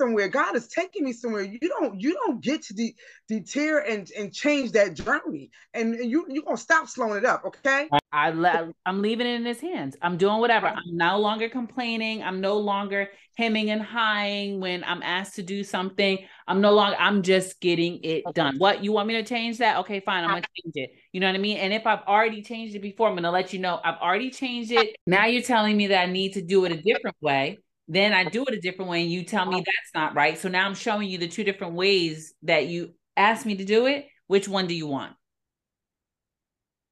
somewhere. 0.00 0.28
God 0.28 0.56
is 0.56 0.68
taking 0.68 1.04
me 1.04 1.12
somewhere. 1.12 1.42
You 1.42 1.58
don't 1.60 2.00
you 2.00 2.14
don't 2.14 2.42
get 2.42 2.62
to 2.64 2.74
de- 2.74 2.96
deter 3.28 3.80
and 3.80 4.10
and 4.16 4.32
change 4.32 4.72
that 4.72 4.94
journey, 4.94 5.50
and, 5.72 5.94
you 5.94 6.26
you 6.28 6.42
gonna 6.42 6.56
stop 6.56 6.88
slowing 6.88 7.18
it 7.18 7.24
up, 7.24 7.44
okay? 7.46 7.88
I 8.12 8.30
le- 8.30 8.72
I'm 8.86 9.02
leaving 9.02 9.26
it 9.26 9.34
in 9.34 9.44
his 9.44 9.60
hands. 9.60 9.96
I'm 10.02 10.16
doing 10.16 10.38
whatever. 10.38 10.68
I'm 10.68 10.96
no 10.96 11.18
longer 11.18 11.48
complaining. 11.48 12.22
I'm 12.22 12.40
no 12.40 12.58
longer 12.58 13.08
hemming 13.36 13.70
and 13.70 13.82
hawing 13.82 14.60
when 14.60 14.84
I'm 14.84 15.02
asked 15.02 15.34
to 15.36 15.42
do 15.42 15.64
something. 15.64 16.18
I'm 16.46 16.60
no 16.60 16.72
longer. 16.72 16.96
I'm 16.98 17.22
just 17.22 17.60
getting 17.60 18.00
it 18.04 18.24
done. 18.34 18.58
What 18.58 18.84
you 18.84 18.92
want 18.92 19.08
me 19.08 19.14
to 19.14 19.24
change 19.24 19.58
that? 19.58 19.78
Okay, 19.78 20.00
fine. 20.00 20.24
I'm 20.24 20.30
gonna 20.30 20.42
change 20.62 20.76
it. 20.76 20.90
You 21.12 21.20
know 21.20 21.26
what 21.26 21.34
I 21.34 21.38
mean? 21.38 21.58
And 21.58 21.72
if 21.72 21.86
I've 21.86 22.02
already 22.06 22.42
changed 22.42 22.74
it 22.74 22.82
before, 22.82 23.08
I'm 23.08 23.14
gonna 23.14 23.30
let 23.30 23.52
you 23.52 23.58
know 23.58 23.80
I've 23.84 23.98
already 23.98 24.30
changed 24.30 24.70
it. 24.72 24.96
Now 25.06 25.26
you're 25.26 25.42
telling 25.42 25.76
me 25.76 25.88
that 25.88 26.02
I 26.02 26.06
need 26.06 26.34
to 26.34 26.42
do 26.42 26.64
it 26.64 26.72
a 26.72 26.80
different 26.80 27.16
way 27.20 27.58
then 27.88 28.12
I 28.12 28.24
do 28.24 28.44
it 28.44 28.54
a 28.54 28.60
different 28.60 28.90
way 28.90 29.02
and 29.02 29.10
you 29.10 29.24
tell 29.24 29.46
me 29.46 29.56
oh. 29.56 29.64
that's 29.64 29.94
not 29.94 30.14
right. 30.14 30.38
So 30.38 30.48
now 30.48 30.66
I'm 30.66 30.74
showing 30.74 31.08
you 31.08 31.18
the 31.18 31.28
two 31.28 31.44
different 31.44 31.74
ways 31.74 32.34
that 32.42 32.66
you 32.66 32.94
asked 33.16 33.46
me 33.46 33.56
to 33.56 33.64
do 33.64 33.86
it. 33.86 34.06
Which 34.26 34.48
one 34.48 34.66
do 34.66 34.74
you 34.74 34.86
want? 34.86 35.14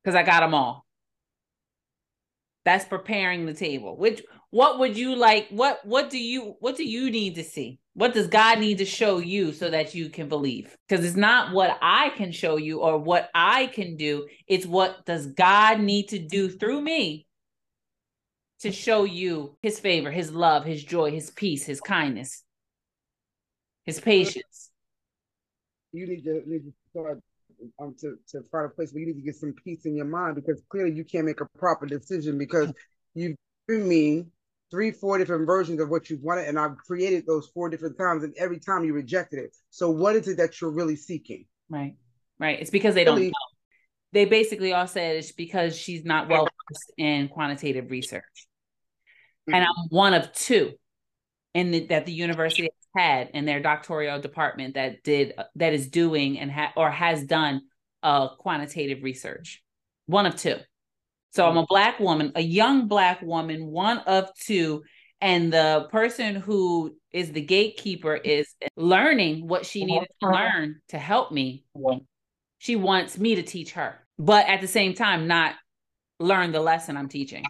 Because 0.03 0.15
I 0.15 0.23
got 0.23 0.41
them 0.41 0.55
all. 0.55 0.85
That's 2.65 2.85
preparing 2.85 3.47
the 3.47 3.55
table. 3.55 3.97
Which 3.97 4.23
what 4.51 4.79
would 4.79 4.97
you 4.97 5.17
like? 5.17 5.49
What 5.49 5.81
what 5.85 6.11
do 6.11 6.19
you 6.19 6.57
what 6.61 6.77
do 6.77 6.85
you 6.85 7.11
need 7.11 7.37
to 7.37 7.45
see? 7.45 7.81
What 7.95 8.15
does 8.15 8.27
God 8.27 8.59
need 8.59 8.79
to 8.79 8.85
show 8.85 9.19
you 9.19 9.53
so 9.53 9.71
that 9.71 9.95
you 9.95 10.11
can 10.11 10.29
believe? 10.29 10.77
Because 10.89 11.05
it's 11.05 11.17
not 11.17 11.53
what 11.53 11.79
I 11.83 12.11
can 12.11 12.33
show 12.33 12.57
you 12.57 12.81
or 12.81 12.99
what 12.99 13.31
I 13.35 13.67
can 13.67 13.97
do. 13.97 14.29
It's 14.47 14.67
what 14.67 15.05
does 15.07 15.27
God 15.27 15.81
need 15.81 16.09
to 16.09 16.19
do 16.19 16.49
through 16.49 16.83
me 16.83 17.27
to 18.63 18.71
show 18.71 19.05
you 19.05 19.57
his 19.61 19.81
favor, 19.81 20.11
his 20.11 20.33
love, 20.33 20.65
his 20.65 20.83
joy, 20.83 21.11
his 21.11 21.31
peace, 21.31 21.65
his 21.65 21.81
kindness, 21.81 22.45
his 23.85 24.01
patience. 24.01 24.71
You 25.93 26.07
need 26.07 26.23
to, 26.25 26.43
need 26.47 26.61
to 26.61 26.73
start 26.91 27.21
um, 27.81 27.95
to, 28.01 28.17
to 28.29 28.43
find 28.51 28.67
a 28.67 28.69
place 28.69 28.93
where 28.93 29.01
you 29.01 29.09
need 29.09 29.21
to 29.21 29.27
get 29.27 29.35
some 29.35 29.53
peace 29.65 29.85
in 29.85 29.97
your 29.97 30.07
mind 30.07 30.37
because 30.37 30.63
clearly 30.69 30.93
you 30.93 31.05
can't 31.05 31.27
make 31.27 31.41
a 31.41 31.47
proper 31.59 31.87
decision 31.87 32.39
because 32.39 32.73
you've 33.15 33.37
given 33.69 33.89
me 33.89 34.27
three, 34.71 34.93
four 34.93 35.19
different 35.19 35.45
versions 35.45 35.81
of 35.81 35.91
what 35.91 36.09
you 36.09 36.19
wanted, 36.23 36.47
and 36.47 36.59
I've 36.59 36.77
created 36.79 37.27
those 37.27 37.51
four 37.53 37.69
different 37.69 37.99
times, 37.99 38.23
and 38.23 38.33
every 38.39 38.59
time 38.59 38.85
you 38.85 38.95
rejected 38.95 39.41
it. 39.41 39.55
So, 39.71 39.91
what 39.91 40.17
is 40.17 40.29
it 40.29 40.39
that 40.39 40.61
you're 40.61 40.71
really 40.71 40.97
seeking? 40.97 41.45
Right, 41.69 41.97
right. 42.39 42.59
It's 42.59 42.71
because 42.71 42.95
they 42.95 43.05
really? 43.05 43.25
don't 43.25 43.27
know. 43.27 44.13
They 44.13 44.25
basically 44.25 44.73
all 44.73 44.87
said 44.87 45.17
it's 45.17 45.33
because 45.33 45.77
she's 45.77 46.05
not 46.05 46.29
well 46.29 46.49
versed 46.71 46.93
in 46.97 47.29
quantitative 47.29 47.91
research 47.91 48.47
mm-hmm. 49.49 49.55
and 49.55 49.65
I'm 49.65 49.89
one 49.89 50.15
of 50.15 50.33
two 50.33 50.73
in 51.55 51.71
the, 51.71 51.87
that 51.87 52.07
the 52.07 52.13
university 52.13 52.65
has 52.65 52.71
had 52.95 53.31
in 53.35 53.45
their 53.45 53.61
doctoral 53.61 54.21
department 54.21 54.75
that 54.75 55.03
did 55.03 55.35
that 55.57 55.73
is 55.73 55.89
doing 55.89 56.39
and 56.39 56.51
ha- 56.51 56.73
or 56.77 56.91
has 56.91 57.25
done 57.25 57.63
uh, 58.03 58.29
quantitative 58.37 59.03
research. 59.03 59.63
One 60.07 60.27
of 60.27 60.37
two. 60.37 60.57
So 61.35 61.49
I'm 61.49 61.57
a 61.57 61.67
black 61.67 61.99
woman, 61.99 62.33
a 62.35 62.43
young 62.43 62.89
black 62.89 63.23
woman, 63.23 63.67
one 63.67 63.99
of 64.01 64.29
two, 64.39 64.83
and 65.23 65.51
the 65.51 65.89
person 65.91 66.35
who 66.35 66.95
is 67.11 67.33
the 67.33 67.41
gatekeeper 67.41 68.15
is 68.15 68.55
learning 68.77 69.49
what 69.49 69.65
she 69.65 69.87
needed 69.87 70.09
to 70.21 70.29
learn 70.29 70.81
to 70.89 70.99
help 70.99 71.33
me. 71.33 71.65
She 72.59 72.77
wants 72.77 73.19
me 73.19 73.37
to 73.37 73.43
teach 73.43 73.73
her, 73.73 74.07
but 74.19 74.47
at 74.47 74.61
the 74.61 74.69
same 74.69 74.93
time, 74.93 75.27
not 75.27 75.55
learn 76.21 76.53
the 76.53 76.61
lesson 76.61 76.99
I'm 76.99 77.09
teaching. 77.09 77.45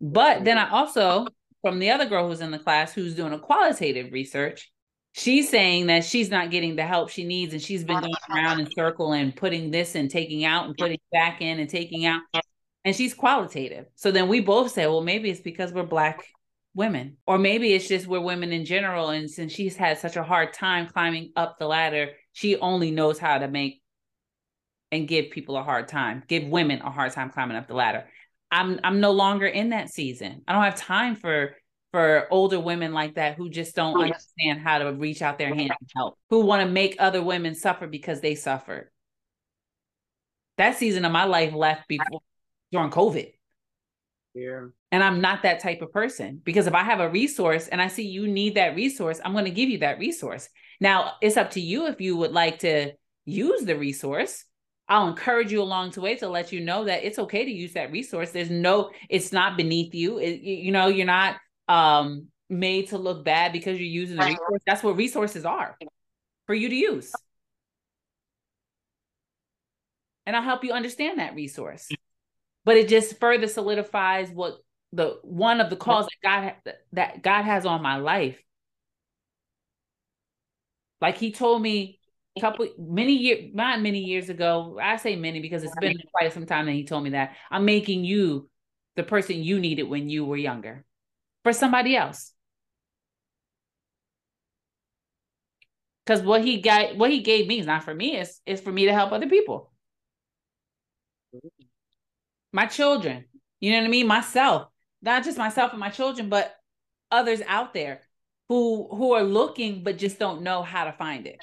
But 0.00 0.44
then 0.44 0.58
I 0.58 0.70
also, 0.70 1.26
from 1.62 1.78
the 1.78 1.90
other 1.90 2.06
girl 2.06 2.28
who's 2.28 2.40
in 2.40 2.50
the 2.50 2.58
class 2.58 2.92
who's 2.92 3.14
doing 3.14 3.32
a 3.32 3.38
qualitative 3.38 4.12
research, 4.12 4.70
she's 5.12 5.48
saying 5.48 5.86
that 5.86 6.04
she's 6.04 6.30
not 6.30 6.50
getting 6.50 6.76
the 6.76 6.84
help 6.84 7.08
she 7.08 7.24
needs 7.24 7.52
and 7.52 7.62
she's 7.62 7.84
been 7.84 8.00
going 8.00 8.12
around 8.30 8.60
in 8.60 8.70
circle 8.70 9.12
and 9.12 9.34
putting 9.34 9.70
this 9.70 9.94
and 9.94 10.10
taking 10.10 10.44
out 10.44 10.66
and 10.66 10.76
putting 10.76 10.98
back 11.10 11.40
in 11.40 11.58
and 11.58 11.70
taking 11.70 12.04
out. 12.04 12.20
And 12.84 12.94
she's 12.94 13.14
qualitative. 13.14 13.86
So 13.96 14.10
then 14.10 14.28
we 14.28 14.40
both 14.40 14.70
say, 14.70 14.86
well, 14.86 15.00
maybe 15.00 15.30
it's 15.30 15.40
because 15.40 15.72
we're 15.72 15.84
black 15.84 16.24
women, 16.74 17.16
or 17.26 17.38
maybe 17.38 17.72
it's 17.72 17.88
just 17.88 18.06
we're 18.06 18.20
women 18.20 18.52
in 18.52 18.64
general. 18.66 19.08
And 19.08 19.28
since 19.28 19.52
she's 19.52 19.74
had 19.74 19.98
such 19.98 20.16
a 20.16 20.22
hard 20.22 20.52
time 20.52 20.86
climbing 20.86 21.32
up 21.34 21.58
the 21.58 21.66
ladder, 21.66 22.10
she 22.32 22.56
only 22.58 22.90
knows 22.90 23.18
how 23.18 23.38
to 23.38 23.48
make 23.48 23.82
and 24.92 25.08
give 25.08 25.30
people 25.30 25.56
a 25.56 25.62
hard 25.62 25.88
time, 25.88 26.22
give 26.28 26.44
women 26.44 26.80
a 26.82 26.90
hard 26.90 27.12
time 27.12 27.30
climbing 27.30 27.56
up 27.56 27.66
the 27.66 27.74
ladder. 27.74 28.04
I'm 28.50 28.80
I'm 28.84 29.00
no 29.00 29.12
longer 29.12 29.46
in 29.46 29.70
that 29.70 29.90
season. 29.90 30.42
I 30.46 30.52
don't 30.52 30.62
have 30.62 30.76
time 30.76 31.16
for 31.16 31.56
for 31.92 32.26
older 32.30 32.60
women 32.60 32.92
like 32.92 33.14
that 33.14 33.36
who 33.36 33.48
just 33.48 33.74
don't 33.74 33.96
oh, 33.96 34.02
understand 34.02 34.60
how 34.60 34.78
to 34.78 34.92
reach 34.92 35.22
out 35.22 35.38
their 35.38 35.48
hand 35.48 35.70
and 35.70 35.90
help, 35.94 36.18
who 36.30 36.40
want 36.40 36.62
to 36.62 36.68
make 36.70 36.96
other 36.98 37.22
women 37.22 37.54
suffer 37.54 37.86
because 37.86 38.20
they 38.20 38.34
suffered. 38.34 38.90
That 40.58 40.76
season 40.76 41.04
of 41.04 41.12
my 41.12 41.24
life 41.24 41.54
left 41.54 41.88
before 41.88 42.20
during 42.72 42.90
COVID. 42.90 43.32
Yeah. 44.34 44.66
And 44.92 45.02
I'm 45.02 45.20
not 45.20 45.42
that 45.42 45.60
type 45.60 45.80
of 45.80 45.92
person 45.92 46.40
because 46.44 46.66
if 46.66 46.74
I 46.74 46.82
have 46.82 47.00
a 47.00 47.08
resource 47.08 47.68
and 47.68 47.80
I 47.80 47.88
see 47.88 48.06
you 48.06 48.28
need 48.28 48.56
that 48.56 48.76
resource, 48.76 49.20
I'm 49.24 49.32
going 49.32 49.46
to 49.46 49.50
give 49.50 49.70
you 49.70 49.78
that 49.78 49.98
resource. 49.98 50.48
Now, 50.80 51.12
it's 51.22 51.38
up 51.38 51.52
to 51.52 51.60
you 51.60 51.86
if 51.86 52.00
you 52.00 52.16
would 52.18 52.32
like 52.32 52.58
to 52.58 52.92
use 53.24 53.64
the 53.64 53.76
resource 53.76 54.44
I'll 54.88 55.08
encourage 55.08 55.50
you 55.50 55.62
along 55.62 55.90
the 55.90 56.00
way 56.00 56.16
to 56.16 56.28
let 56.28 56.52
you 56.52 56.60
know 56.60 56.84
that 56.84 57.04
it's 57.04 57.18
okay 57.18 57.44
to 57.44 57.50
use 57.50 57.72
that 57.72 57.90
resource. 57.90 58.30
There's 58.30 58.50
no, 58.50 58.90
it's 59.10 59.32
not 59.32 59.56
beneath 59.56 59.94
you. 59.94 60.18
It, 60.18 60.42
you 60.42 60.70
know, 60.70 60.86
you're 60.86 61.06
not 61.06 61.36
um, 61.66 62.28
made 62.48 62.88
to 62.88 62.98
look 62.98 63.24
bad 63.24 63.52
because 63.52 63.78
you're 63.78 63.88
using 63.88 64.16
the 64.16 64.24
resource. 64.24 64.62
That's 64.66 64.82
what 64.84 64.96
resources 64.96 65.44
are 65.44 65.76
for 66.46 66.54
you 66.54 66.68
to 66.68 66.74
use. 66.74 67.12
And 70.24 70.36
I'll 70.36 70.42
help 70.42 70.64
you 70.64 70.72
understand 70.72 71.18
that 71.18 71.34
resource. 71.34 71.88
But 72.64 72.76
it 72.76 72.88
just 72.88 73.18
further 73.18 73.46
solidifies 73.46 74.30
what 74.30 74.58
the 74.92 75.18
one 75.22 75.60
of 75.60 75.70
the 75.70 75.76
calls 75.76 76.06
that 76.06 76.54
God 76.62 76.74
that 76.92 77.22
God 77.22 77.42
has 77.42 77.66
on 77.66 77.82
my 77.82 77.96
life. 77.96 78.38
Like 81.00 81.16
he 81.16 81.32
told 81.32 81.60
me 81.62 82.00
couple 82.40 82.68
many 82.78 83.14
years 83.14 83.50
not 83.54 83.80
many 83.80 84.00
years 84.00 84.28
ago 84.28 84.78
i 84.82 84.96
say 84.96 85.16
many 85.16 85.40
because 85.40 85.62
it's 85.62 85.74
been 85.76 85.96
quite 86.12 86.32
some 86.32 86.46
time 86.46 86.66
that 86.66 86.72
he 86.72 86.84
told 86.84 87.04
me 87.04 87.10
that. 87.10 87.36
I'm 87.50 87.64
making 87.64 88.04
you 88.04 88.48
the 88.96 89.02
person 89.02 89.42
you 89.42 89.60
needed 89.60 89.84
when 89.84 90.08
you 90.08 90.24
were 90.24 90.36
younger 90.36 90.84
for 91.42 91.52
somebody 91.52 91.96
else. 91.96 92.32
Because 96.04 96.22
what 96.22 96.44
he 96.44 96.60
got 96.60 96.96
what 96.96 97.10
he 97.10 97.20
gave 97.20 97.46
me 97.46 97.58
is 97.58 97.66
not 97.66 97.84
for 97.84 97.94
me. 97.94 98.16
It's, 98.16 98.40
it's 98.46 98.62
for 98.62 98.72
me 98.72 98.86
to 98.86 98.92
help 98.92 99.12
other 99.12 99.28
people. 99.28 99.72
My 102.52 102.66
children. 102.66 103.24
You 103.60 103.72
know 103.72 103.78
what 103.78 103.86
i 103.86 103.90
mean? 103.90 104.06
Myself. 104.06 104.68
Not 105.02 105.24
just 105.24 105.38
myself 105.38 105.72
and 105.72 105.80
my 105.80 105.90
children 105.90 106.28
but 106.28 106.54
others 107.10 107.40
out 107.46 107.74
there 107.74 108.02
who 108.48 108.88
who 108.90 109.12
are 109.12 109.22
looking 109.22 109.82
but 109.82 109.98
just 109.98 110.18
don't 110.18 110.42
know 110.42 110.62
how 110.62 110.84
to 110.84 110.92
find 110.92 111.26
it 111.26 111.38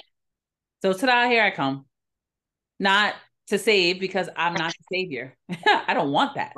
so 0.84 0.92
ta-da, 0.92 1.30
here 1.30 1.42
I 1.42 1.52
come. 1.52 1.86
Not 2.78 3.14
to 3.48 3.58
save 3.58 4.02
because 4.02 4.28
I'm 4.36 4.54
not 4.54 4.74
the 4.74 4.98
savior. 4.98 5.34
I 5.66 5.94
don't 5.94 6.12
want 6.12 6.36
that. 6.36 6.52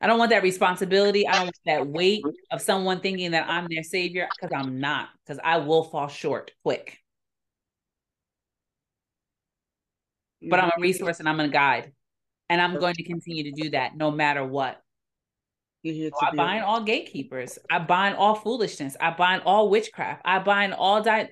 I 0.00 0.08
don't 0.08 0.18
want 0.18 0.30
that 0.30 0.42
responsibility. 0.42 1.28
I 1.28 1.32
don't 1.32 1.44
want 1.44 1.58
that 1.66 1.86
weight 1.86 2.24
of 2.50 2.60
someone 2.60 3.00
thinking 3.00 3.30
that 3.30 3.48
I'm 3.48 3.68
their 3.70 3.84
savior 3.84 4.26
because 4.34 4.52
I'm 4.52 4.80
not, 4.80 5.08
because 5.24 5.38
I 5.44 5.58
will 5.58 5.84
fall 5.84 6.08
short 6.08 6.50
quick. 6.64 6.98
But 10.42 10.58
I'm 10.58 10.72
a 10.76 10.80
resource 10.80 11.20
and 11.20 11.28
I'm 11.28 11.38
a 11.38 11.46
guide. 11.46 11.92
And 12.48 12.60
I'm 12.60 12.76
going 12.80 12.94
to 12.94 13.04
continue 13.04 13.44
to 13.44 13.52
do 13.52 13.70
that 13.70 13.96
no 13.96 14.10
matter 14.10 14.44
what. 14.44 14.82
So 15.86 16.10
I 16.20 16.34
bind 16.34 16.64
all 16.64 16.82
gatekeepers. 16.82 17.60
I 17.70 17.78
bind 17.78 18.16
all 18.16 18.34
foolishness. 18.34 18.96
I 19.00 19.10
bind 19.10 19.42
all 19.46 19.70
witchcraft. 19.70 20.22
I 20.24 20.40
bind 20.40 20.74
all 20.74 21.02
di- 21.02 21.28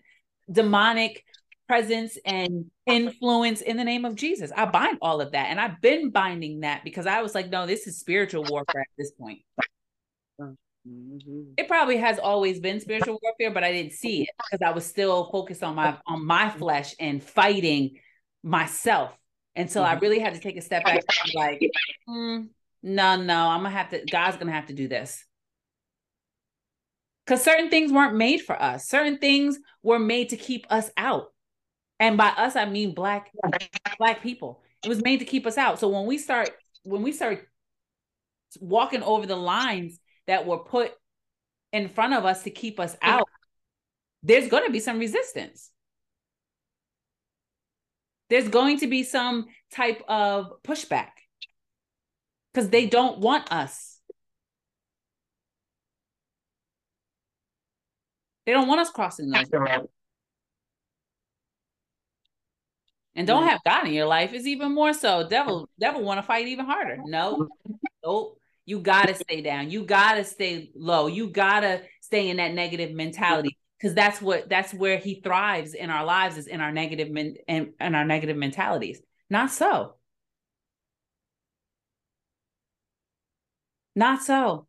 demonic 0.51 1.25
presence 1.69 2.19
and 2.25 2.65
influence 2.87 3.61
in 3.61 3.77
the 3.77 3.85
name 3.85 4.05
of 4.05 4.15
Jesus. 4.15 4.51
I 4.57 4.65
bind 4.65 4.99
all 5.03 5.21
of 5.21 5.33
that. 5.33 5.49
And 5.49 5.61
I've 5.61 5.81
been 5.81 6.11
binding 6.11 6.61
that 6.61 6.83
because 6.83 7.07
I 7.07 7.23
was 7.23 7.35
like, 7.35 7.51
no, 7.51 7.67
this 7.67 7.87
is 7.87 7.99
spiritual 7.99 8.45
warfare 8.49 8.81
at 8.81 8.89
this 8.97 9.13
point. 9.13 9.41
Mm-hmm. 10.41 11.53
It 11.59 11.69
probably 11.69 11.99
has 11.99 12.19
always 12.19 12.61
been 12.61 12.81
spiritual 12.81 13.19
warfare, 13.23 13.53
but 13.53 13.65
I 13.65 13.73
didn't 13.73 13.93
see 13.93 14.23
it 14.23 14.31
because 14.51 14.67
I 14.67 14.73
was 14.73 14.87
still 14.87 15.31
focused 15.31 15.63
on 15.63 15.75
my 15.75 15.99
on 16.07 16.25
my 16.25 16.49
flesh 16.49 16.95
and 16.99 17.23
fighting 17.23 17.99
myself 18.43 19.13
until 19.55 19.83
mm-hmm. 19.83 19.97
I 19.97 20.01
really 20.01 20.19
had 20.19 20.35
to 20.35 20.41
take 20.41 20.57
a 20.57 20.63
step 20.63 20.85
back 20.85 21.03
and 21.25 21.35
like, 21.35 21.61
mm, 22.09 22.49
no, 22.83 23.17
no, 23.17 23.49
I'm 23.49 23.63
gonna 23.63 23.71
have 23.71 23.91
to. 23.91 24.03
God's 24.11 24.39
gonna 24.39 24.53
have 24.53 24.67
to 24.67 24.73
do 24.73 24.89
this 24.89 25.23
because 27.27 27.43
certain 27.45 27.69
things 27.69 27.93
weren't 27.93 28.17
made 28.17 28.39
for 28.39 28.61
us. 28.61 28.89
Certain 28.89 29.19
things 29.19 29.59
were 29.83 29.99
made 29.99 30.31
to 30.31 30.37
keep 30.39 30.67
us 30.71 30.91
out. 30.97 31.27
And 32.01 32.17
by 32.17 32.29
us, 32.29 32.57
I 32.57 32.65
mean 32.65 32.95
black 32.95 33.31
black 33.99 34.23
people. 34.23 34.63
It 34.85 34.89
was 34.89 35.03
made 35.03 35.19
to 35.19 35.25
keep 35.25 35.47
us 35.47 35.59
out. 35.59 35.79
So 35.81 35.89
when 35.89 36.07
we 36.07 36.19
start 36.19 36.51
when 36.85 37.03
we 37.03 37.13
start 37.13 37.47
walking 38.61 39.03
over 39.03 39.27
the 39.27 39.37
lines 39.37 39.99
that 40.27 40.47
were 40.47 40.59
put 40.59 40.93
in 41.73 41.89
front 41.89 42.15
of 42.15 42.25
us 42.25 42.45
to 42.45 42.51
keep 42.51 42.79
us 42.81 42.97
out, 43.03 43.29
there's 44.23 44.49
going 44.49 44.65
to 44.65 44.73
be 44.73 44.81
some 44.81 44.99
resistance. 44.99 45.71
There's 48.31 48.49
going 48.49 48.79
to 48.81 48.87
be 48.87 49.03
some 49.03 49.47
type 49.73 50.03
of 50.07 50.63
pushback 50.63 51.11
because 52.53 52.69
they 52.69 52.87
don't 52.87 53.19
want 53.19 53.51
us. 53.53 54.01
They 58.47 58.53
don't 58.53 58.69
want 58.69 58.81
us 58.81 58.91
crossing 58.91 59.31
those. 59.31 59.49
And 63.19 63.27
don't 63.27 63.43
mm. 63.43 63.49
have 63.49 63.65
God 63.65 63.89
in 63.89 63.93
your 63.93 64.07
life 64.07 64.33
is 64.33 64.47
even 64.47 64.73
more 64.73 64.93
so. 64.93 65.27
Devil, 65.29 65.69
devil 65.81 66.05
want 66.05 66.19
to 66.19 66.23
fight 66.23 66.47
even 66.47 66.65
harder. 66.65 66.99
No, 67.05 67.49
nope. 68.05 68.41
You 68.65 68.79
gotta 68.79 69.15
stay 69.15 69.41
down. 69.41 69.71
You 69.71 69.85
gotta 69.85 70.23
stay 70.23 70.71
low. 70.77 71.09
You 71.09 71.29
gotta 71.29 71.83
stay 72.01 72.29
in 72.29 72.37
that 72.37 72.55
negative 72.55 72.95
mentality 72.95 73.59
because 73.77 73.95
that's 73.95 74.23
what 74.23 74.49
that's 74.49 74.73
where 74.73 74.99
he 74.99 75.21
thrives 75.21 75.75
in 75.75 75.91
our 75.91 76.05
lives 76.05 76.37
is 76.37 76.47
in 76.47 76.61
our 76.61 76.71
negative 76.71 77.11
men 77.11 77.35
and, 77.49 77.73
and 77.81 77.97
our 77.97 78.05
negative 78.05 78.37
mentalities. 78.37 79.01
Not 79.29 79.51
so. 79.51 79.97
Not 83.97 84.23
so. 84.23 84.69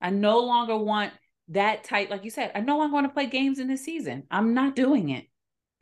I 0.00 0.10
no 0.10 0.40
longer 0.40 0.76
want 0.76 1.12
that 1.48 1.84
type, 1.84 2.10
like 2.10 2.24
you 2.24 2.30
said, 2.30 2.52
I 2.54 2.60
no 2.60 2.76
longer 2.76 2.92
want 2.92 3.06
to 3.06 3.14
play 3.14 3.26
games 3.26 3.60
in 3.60 3.68
this 3.68 3.84
season. 3.84 4.24
I'm 4.30 4.52
not 4.52 4.76
doing 4.76 5.08
it. 5.08 5.26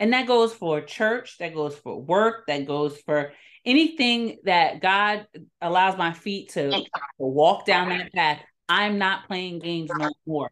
And 0.05 0.13
that 0.13 0.27
goes 0.27 0.53
for 0.53 0.83
church, 0.83 1.39
that 1.39 1.55
goes 1.55 1.75
for 1.75 1.99
work, 1.99 2.47
that 2.49 2.67
goes 2.67 2.95
for 3.07 3.33
anything 3.65 4.37
that 4.45 4.83
God 4.83 5.27
allows 5.63 5.97
my 5.97 6.13
feet 6.13 6.51
to, 6.51 6.73
to 6.73 6.85
walk 7.17 7.65
down 7.65 7.89
that 7.89 8.13
path. 8.13 8.43
I'm 8.69 8.99
not 8.99 9.27
playing 9.27 9.61
games 9.61 9.91
no 9.97 10.11
more. 10.27 10.51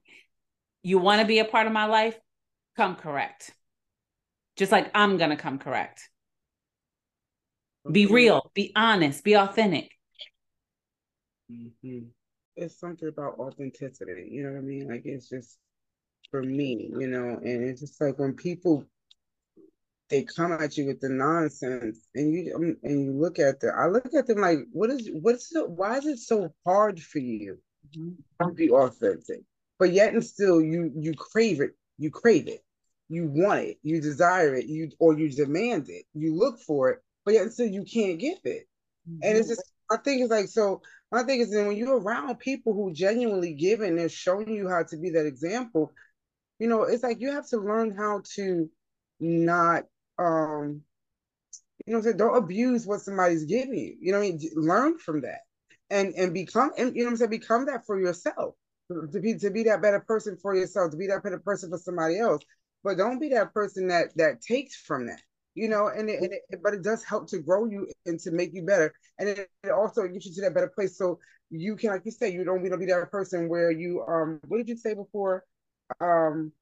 You 0.82 0.96
want 0.96 1.20
to 1.20 1.26
be 1.26 1.38
a 1.40 1.44
part 1.44 1.66
of 1.66 1.72
my 1.74 1.84
life? 1.84 2.18
Come 2.78 2.96
correct. 2.96 3.50
Just 4.56 4.72
like 4.72 4.90
I'm 4.94 5.18
going 5.18 5.28
to 5.28 5.36
come 5.36 5.58
correct. 5.58 6.08
Be 7.90 8.06
real, 8.06 8.50
be 8.54 8.72
honest, 8.74 9.22
be 9.22 9.36
authentic. 9.36 9.90
Mm-hmm. 11.52 12.06
It's 12.56 12.80
something 12.80 13.06
about 13.06 13.38
authenticity. 13.38 14.30
You 14.30 14.44
know 14.44 14.52
what 14.52 14.60
I 14.60 14.62
mean? 14.62 14.88
Like 14.88 15.02
it's 15.04 15.28
just 15.28 15.58
for 16.30 16.42
me, 16.42 16.90
you 16.98 17.06
know, 17.06 17.38
and 17.44 17.62
it's 17.62 17.82
just 17.82 18.00
like 18.00 18.18
when 18.18 18.32
people 18.32 18.86
they 20.12 20.22
come 20.22 20.52
at 20.52 20.76
you 20.76 20.86
with 20.86 21.00
the 21.00 21.08
nonsense 21.08 22.06
and 22.14 22.34
you 22.34 22.52
um, 22.54 22.76
and 22.82 23.04
you 23.04 23.12
look 23.12 23.38
at 23.38 23.58
them 23.60 23.74
i 23.76 23.86
look 23.86 24.14
at 24.14 24.26
them 24.26 24.40
like 24.40 24.58
what 24.72 24.90
is 24.90 25.10
what's 25.22 25.48
the, 25.48 25.64
why 25.64 25.96
is 25.96 26.04
it 26.04 26.18
so 26.18 26.52
hard 26.66 27.00
for 27.00 27.18
you 27.18 27.58
mm-hmm. 27.96 28.46
to 28.46 28.54
be 28.54 28.70
authentic 28.70 29.40
but 29.78 29.90
yet 29.90 30.12
and 30.12 30.22
still 30.22 30.60
you 30.60 30.92
you 30.94 31.14
crave 31.14 31.60
it 31.60 31.70
you 31.96 32.10
crave 32.10 32.46
it 32.46 32.62
you 33.08 33.26
want 33.26 33.60
it 33.60 33.78
you 33.82 34.00
desire 34.00 34.54
it 34.54 34.66
you 34.66 34.90
or 34.98 35.18
you 35.18 35.30
demand 35.30 35.88
it 35.88 36.04
you 36.12 36.36
look 36.36 36.60
for 36.60 36.90
it 36.90 36.98
but 37.24 37.32
yet 37.32 37.44
and 37.44 37.52
still 37.52 37.66
you 37.66 37.82
can't 37.82 38.18
get 38.18 38.38
it 38.44 38.68
mm-hmm. 39.08 39.18
and 39.22 39.38
it's 39.38 39.48
just 39.48 39.72
i 39.90 39.96
think 39.96 40.20
it's 40.20 40.30
like 40.30 40.46
so 40.46 40.82
my 41.10 41.22
thing 41.22 41.40
is 41.40 41.50
then 41.50 41.66
when 41.66 41.76
you're 41.76 42.00
around 42.00 42.38
people 42.38 42.74
who 42.74 42.92
genuinely 42.92 43.54
give 43.54 43.80
and 43.80 43.98
they're 43.98 44.10
showing 44.10 44.50
you 44.50 44.68
how 44.68 44.82
to 44.82 44.98
be 44.98 45.08
that 45.08 45.26
example 45.26 45.90
you 46.58 46.68
know 46.68 46.82
it's 46.82 47.02
like 47.02 47.18
you 47.18 47.32
have 47.32 47.48
to 47.48 47.56
learn 47.56 47.96
how 47.96 48.20
to 48.34 48.68
not 49.18 49.84
um 50.22 50.82
you 51.86 51.92
know 51.92 51.98
what 51.98 52.00
I'm 52.00 52.04
saying? 52.04 52.16
Don't 52.18 52.36
abuse 52.36 52.86
what 52.86 53.00
somebody's 53.00 53.44
giving 53.44 53.74
you. 53.74 53.96
You 54.00 54.12
know 54.12 54.18
what 54.18 54.26
I 54.26 54.30
mean? 54.30 54.50
Learn 54.54 54.98
from 54.98 55.22
that. 55.22 55.40
And 55.90 56.14
and 56.14 56.32
become 56.32 56.70
and 56.78 56.94
you 56.94 57.02
know 57.02 57.08
what 57.08 57.12
I'm 57.12 57.16
saying, 57.18 57.30
become 57.30 57.66
that 57.66 57.84
for 57.86 58.00
yourself. 58.00 58.54
To 58.90 59.20
be 59.20 59.34
to 59.38 59.50
be 59.50 59.64
that 59.64 59.82
better 59.82 60.00
person 60.00 60.36
for 60.40 60.54
yourself, 60.54 60.90
to 60.90 60.96
be 60.96 61.06
that 61.08 61.22
better 61.22 61.38
person 61.38 61.70
for 61.70 61.78
somebody 61.78 62.18
else. 62.18 62.42
But 62.84 62.98
don't 62.98 63.18
be 63.18 63.28
that 63.30 63.52
person 63.52 63.88
that 63.88 64.16
that 64.16 64.40
takes 64.42 64.76
from 64.76 65.06
that. 65.06 65.20
You 65.54 65.68
know, 65.68 65.88
and 65.88 66.08
it, 66.08 66.22
and 66.22 66.32
it, 66.32 66.60
but 66.62 66.74
it 66.74 66.82
does 66.82 67.04
help 67.04 67.28
to 67.28 67.38
grow 67.38 67.66
you 67.66 67.88
and 68.06 68.18
to 68.20 68.30
make 68.30 68.54
you 68.54 68.62
better, 68.64 68.94
and 69.18 69.28
it, 69.28 69.50
it 69.64 69.70
also 69.70 70.08
gets 70.08 70.24
you 70.26 70.34
to 70.34 70.40
that 70.42 70.54
better 70.54 70.68
place. 70.74 70.96
So 70.96 71.18
you 71.50 71.76
can, 71.76 71.90
like 71.90 72.06
you 72.06 72.10
say, 72.10 72.32
you 72.32 72.42
don't 72.44 72.62
want 72.62 72.72
to 72.72 72.78
be 72.78 72.86
that 72.86 73.10
person 73.10 73.48
where 73.48 73.70
you 73.70 74.02
um. 74.08 74.40
What 74.48 74.58
did 74.58 74.68
you 74.68 74.76
say 74.76 74.94
before? 74.94 75.44
Um, 76.00 76.52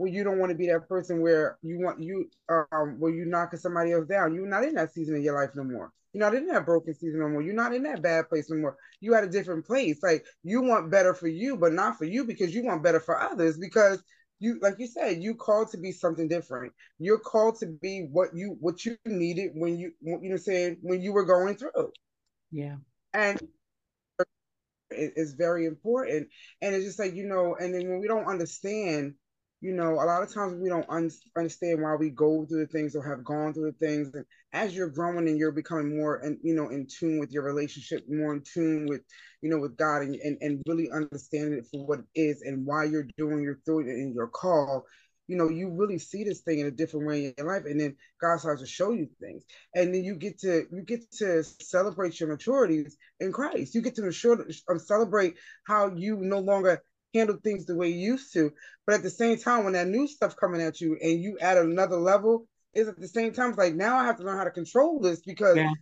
where 0.00 0.10
you 0.10 0.24
don't 0.24 0.38
want 0.38 0.48
to 0.48 0.56
be 0.56 0.66
that 0.66 0.88
person 0.88 1.20
where 1.20 1.58
you 1.60 1.78
want 1.78 2.02
you 2.02 2.30
um 2.48 2.96
where 2.98 3.12
you 3.12 3.26
knocking 3.26 3.58
somebody 3.58 3.92
else 3.92 4.06
down. 4.06 4.34
You're 4.34 4.48
not 4.48 4.64
in 4.64 4.74
that 4.76 4.94
season 4.94 5.14
of 5.14 5.22
your 5.22 5.38
life 5.38 5.50
no 5.54 5.62
more. 5.62 5.92
You're 6.14 6.24
not 6.24 6.34
in 6.34 6.46
that 6.46 6.64
broken 6.64 6.94
season 6.94 7.20
no 7.20 7.28
more. 7.28 7.42
You're 7.42 7.52
not 7.52 7.74
in 7.74 7.82
that 7.82 8.00
bad 8.00 8.30
place 8.30 8.48
no 8.48 8.56
more. 8.56 8.78
You 9.00 9.14
at 9.14 9.24
a 9.24 9.28
different 9.28 9.66
place. 9.66 10.02
Like 10.02 10.24
you 10.42 10.62
want 10.62 10.90
better 10.90 11.12
for 11.12 11.28
you, 11.28 11.58
but 11.58 11.74
not 11.74 11.98
for 11.98 12.06
you 12.06 12.24
because 12.24 12.54
you 12.54 12.64
want 12.64 12.82
better 12.82 12.98
for 12.98 13.20
others 13.20 13.58
because 13.58 14.02
you 14.38 14.58
like 14.62 14.76
you 14.78 14.86
said 14.86 15.22
you 15.22 15.34
called 15.34 15.70
to 15.70 15.76
be 15.76 15.92
something 15.92 16.26
different 16.26 16.72
you're 16.98 17.18
called 17.18 17.58
to 17.58 17.66
be 17.66 18.08
what 18.10 18.30
you 18.34 18.56
what 18.60 18.86
you 18.86 18.96
needed 19.04 19.50
when 19.52 19.76
you 19.76 19.92
you 20.00 20.30
know 20.30 20.38
saying 20.38 20.78
when 20.80 21.02
you 21.02 21.12
were 21.12 21.26
going 21.26 21.54
through 21.54 21.92
yeah 22.50 22.76
and 23.12 23.38
it 24.90 25.12
is 25.16 25.34
very 25.34 25.66
important 25.66 26.26
and 26.62 26.74
it's 26.74 26.86
just 26.86 26.98
like 26.98 27.14
you 27.14 27.26
know 27.26 27.54
and 27.60 27.74
then 27.74 27.86
when 27.86 28.00
we 28.00 28.08
don't 28.08 28.24
understand 28.24 29.12
you 29.60 29.74
know, 29.74 29.94
a 29.94 30.06
lot 30.06 30.22
of 30.22 30.32
times 30.32 30.54
we 30.54 30.70
don't 30.70 30.88
un- 30.88 31.10
understand 31.36 31.82
why 31.82 31.94
we 31.94 32.08
go 32.10 32.46
through 32.46 32.60
the 32.60 32.72
things 32.72 32.96
or 32.96 33.06
have 33.06 33.24
gone 33.24 33.52
through 33.52 33.70
the 33.70 33.86
things. 33.86 34.10
And 34.14 34.24
as 34.52 34.74
you're 34.74 34.88
growing 34.88 35.28
and 35.28 35.36
you're 35.38 35.52
becoming 35.52 35.96
more 35.98 36.16
and 36.16 36.38
you 36.42 36.54
know 36.54 36.70
in 36.70 36.86
tune 36.86 37.18
with 37.20 37.30
your 37.30 37.42
relationship, 37.42 38.04
more 38.08 38.32
in 38.32 38.42
tune 38.42 38.86
with 38.86 39.02
you 39.42 39.50
know 39.50 39.58
with 39.58 39.76
God, 39.76 40.02
and 40.02 40.14
and, 40.14 40.38
and 40.40 40.62
really 40.66 40.90
understanding 40.90 41.58
it 41.58 41.66
for 41.70 41.84
what 41.86 41.98
it 41.98 42.20
is 42.20 42.42
and 42.42 42.64
why 42.64 42.84
you're 42.84 43.08
doing 43.18 43.42
you're 43.42 43.60
doing 43.66 43.86
it 43.88 43.96
in 43.96 44.14
your 44.14 44.28
call. 44.28 44.86
You 45.28 45.36
know, 45.36 45.48
you 45.48 45.70
really 45.70 45.98
see 45.98 46.24
this 46.24 46.40
thing 46.40 46.58
in 46.58 46.66
a 46.66 46.72
different 46.72 47.06
way 47.06 47.26
in 47.26 47.34
your 47.38 47.46
life, 47.46 47.64
and 47.64 47.78
then 47.78 47.96
God 48.20 48.40
starts 48.40 48.62
to 48.62 48.66
show 48.66 48.92
you 48.92 49.08
things, 49.20 49.44
and 49.74 49.94
then 49.94 50.02
you 50.04 50.14
get 50.14 50.38
to 50.40 50.66
you 50.72 50.82
get 50.82 51.08
to 51.18 51.44
celebrate 51.44 52.18
your 52.18 52.34
maturities 52.34 52.94
in 53.20 53.30
Christ. 53.30 53.74
You 53.74 53.82
get 53.82 53.94
to 53.96 54.02
mature, 54.02 54.44
um, 54.68 54.78
celebrate 54.78 55.36
how 55.66 55.94
you 55.94 56.16
no 56.16 56.40
longer 56.40 56.82
handle 57.14 57.38
things 57.42 57.66
the 57.66 57.74
way 57.74 57.88
you 57.88 58.12
used 58.12 58.32
to. 58.34 58.52
But 58.86 58.96
at 58.96 59.02
the 59.02 59.10
same 59.10 59.38
time, 59.38 59.64
when 59.64 59.72
that 59.74 59.88
new 59.88 60.06
stuff 60.06 60.36
coming 60.36 60.60
at 60.60 60.80
you 60.80 60.96
and 61.02 61.20
you 61.20 61.38
add 61.40 61.58
another 61.58 61.96
level, 61.96 62.46
is 62.74 62.88
at 62.88 63.00
the 63.00 63.08
same 63.08 63.32
time 63.32 63.50
it's 63.50 63.58
like 63.58 63.74
now 63.74 63.96
I 63.96 64.04
have 64.04 64.16
to 64.18 64.22
learn 64.22 64.38
how 64.38 64.44
to 64.44 64.50
control 64.50 65.00
this 65.00 65.20
because 65.20 65.56
yeah. 65.56 65.72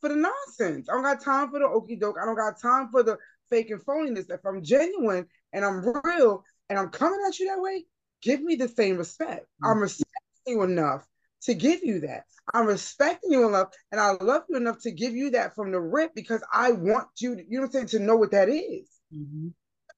for 0.00 0.08
the 0.08 0.16
nonsense. 0.16 0.88
I 0.88 0.94
don't 0.94 1.02
got 1.02 1.22
time 1.22 1.50
for 1.50 1.58
the 1.58 1.66
okey 1.66 1.96
doke. 1.96 2.16
I 2.20 2.24
don't 2.24 2.36
got 2.36 2.60
time 2.60 2.88
for 2.90 3.02
the 3.02 3.18
fake 3.50 3.70
and 3.70 3.84
phoniness. 3.84 4.30
If 4.30 4.44
I'm 4.46 4.62
genuine 4.62 5.26
and 5.52 5.64
I'm 5.64 5.84
real 6.04 6.44
and 6.68 6.78
I'm 6.78 6.90
coming 6.90 7.18
at 7.26 7.38
you 7.38 7.48
that 7.48 7.60
way, 7.60 7.86
give 8.22 8.40
me 8.40 8.56
the 8.56 8.68
same 8.68 8.98
respect. 8.98 9.42
Mm-hmm. 9.42 9.66
I'm 9.66 9.80
respecting 9.80 10.14
you 10.46 10.62
enough 10.62 11.04
to 11.42 11.54
give 11.54 11.82
you 11.82 12.00
that. 12.00 12.24
I'm 12.54 12.66
respecting 12.66 13.32
you 13.32 13.48
enough 13.48 13.68
and 13.92 14.00
I 14.00 14.12
love 14.12 14.44
you 14.48 14.56
enough 14.56 14.80
to 14.82 14.90
give 14.90 15.14
you 15.14 15.30
that 15.30 15.54
from 15.54 15.72
the 15.72 15.80
rip 15.80 16.14
because 16.14 16.42
I 16.52 16.72
want 16.72 17.08
you, 17.18 17.36
to, 17.36 17.42
you 17.42 17.58
know 17.58 17.62
what 17.62 17.66
I'm 17.66 17.72
saying, 17.72 17.86
to 17.88 17.98
know 17.98 18.16
what 18.16 18.30
that 18.30 18.48
is. 18.48 18.88
Mm-hmm 19.14 19.48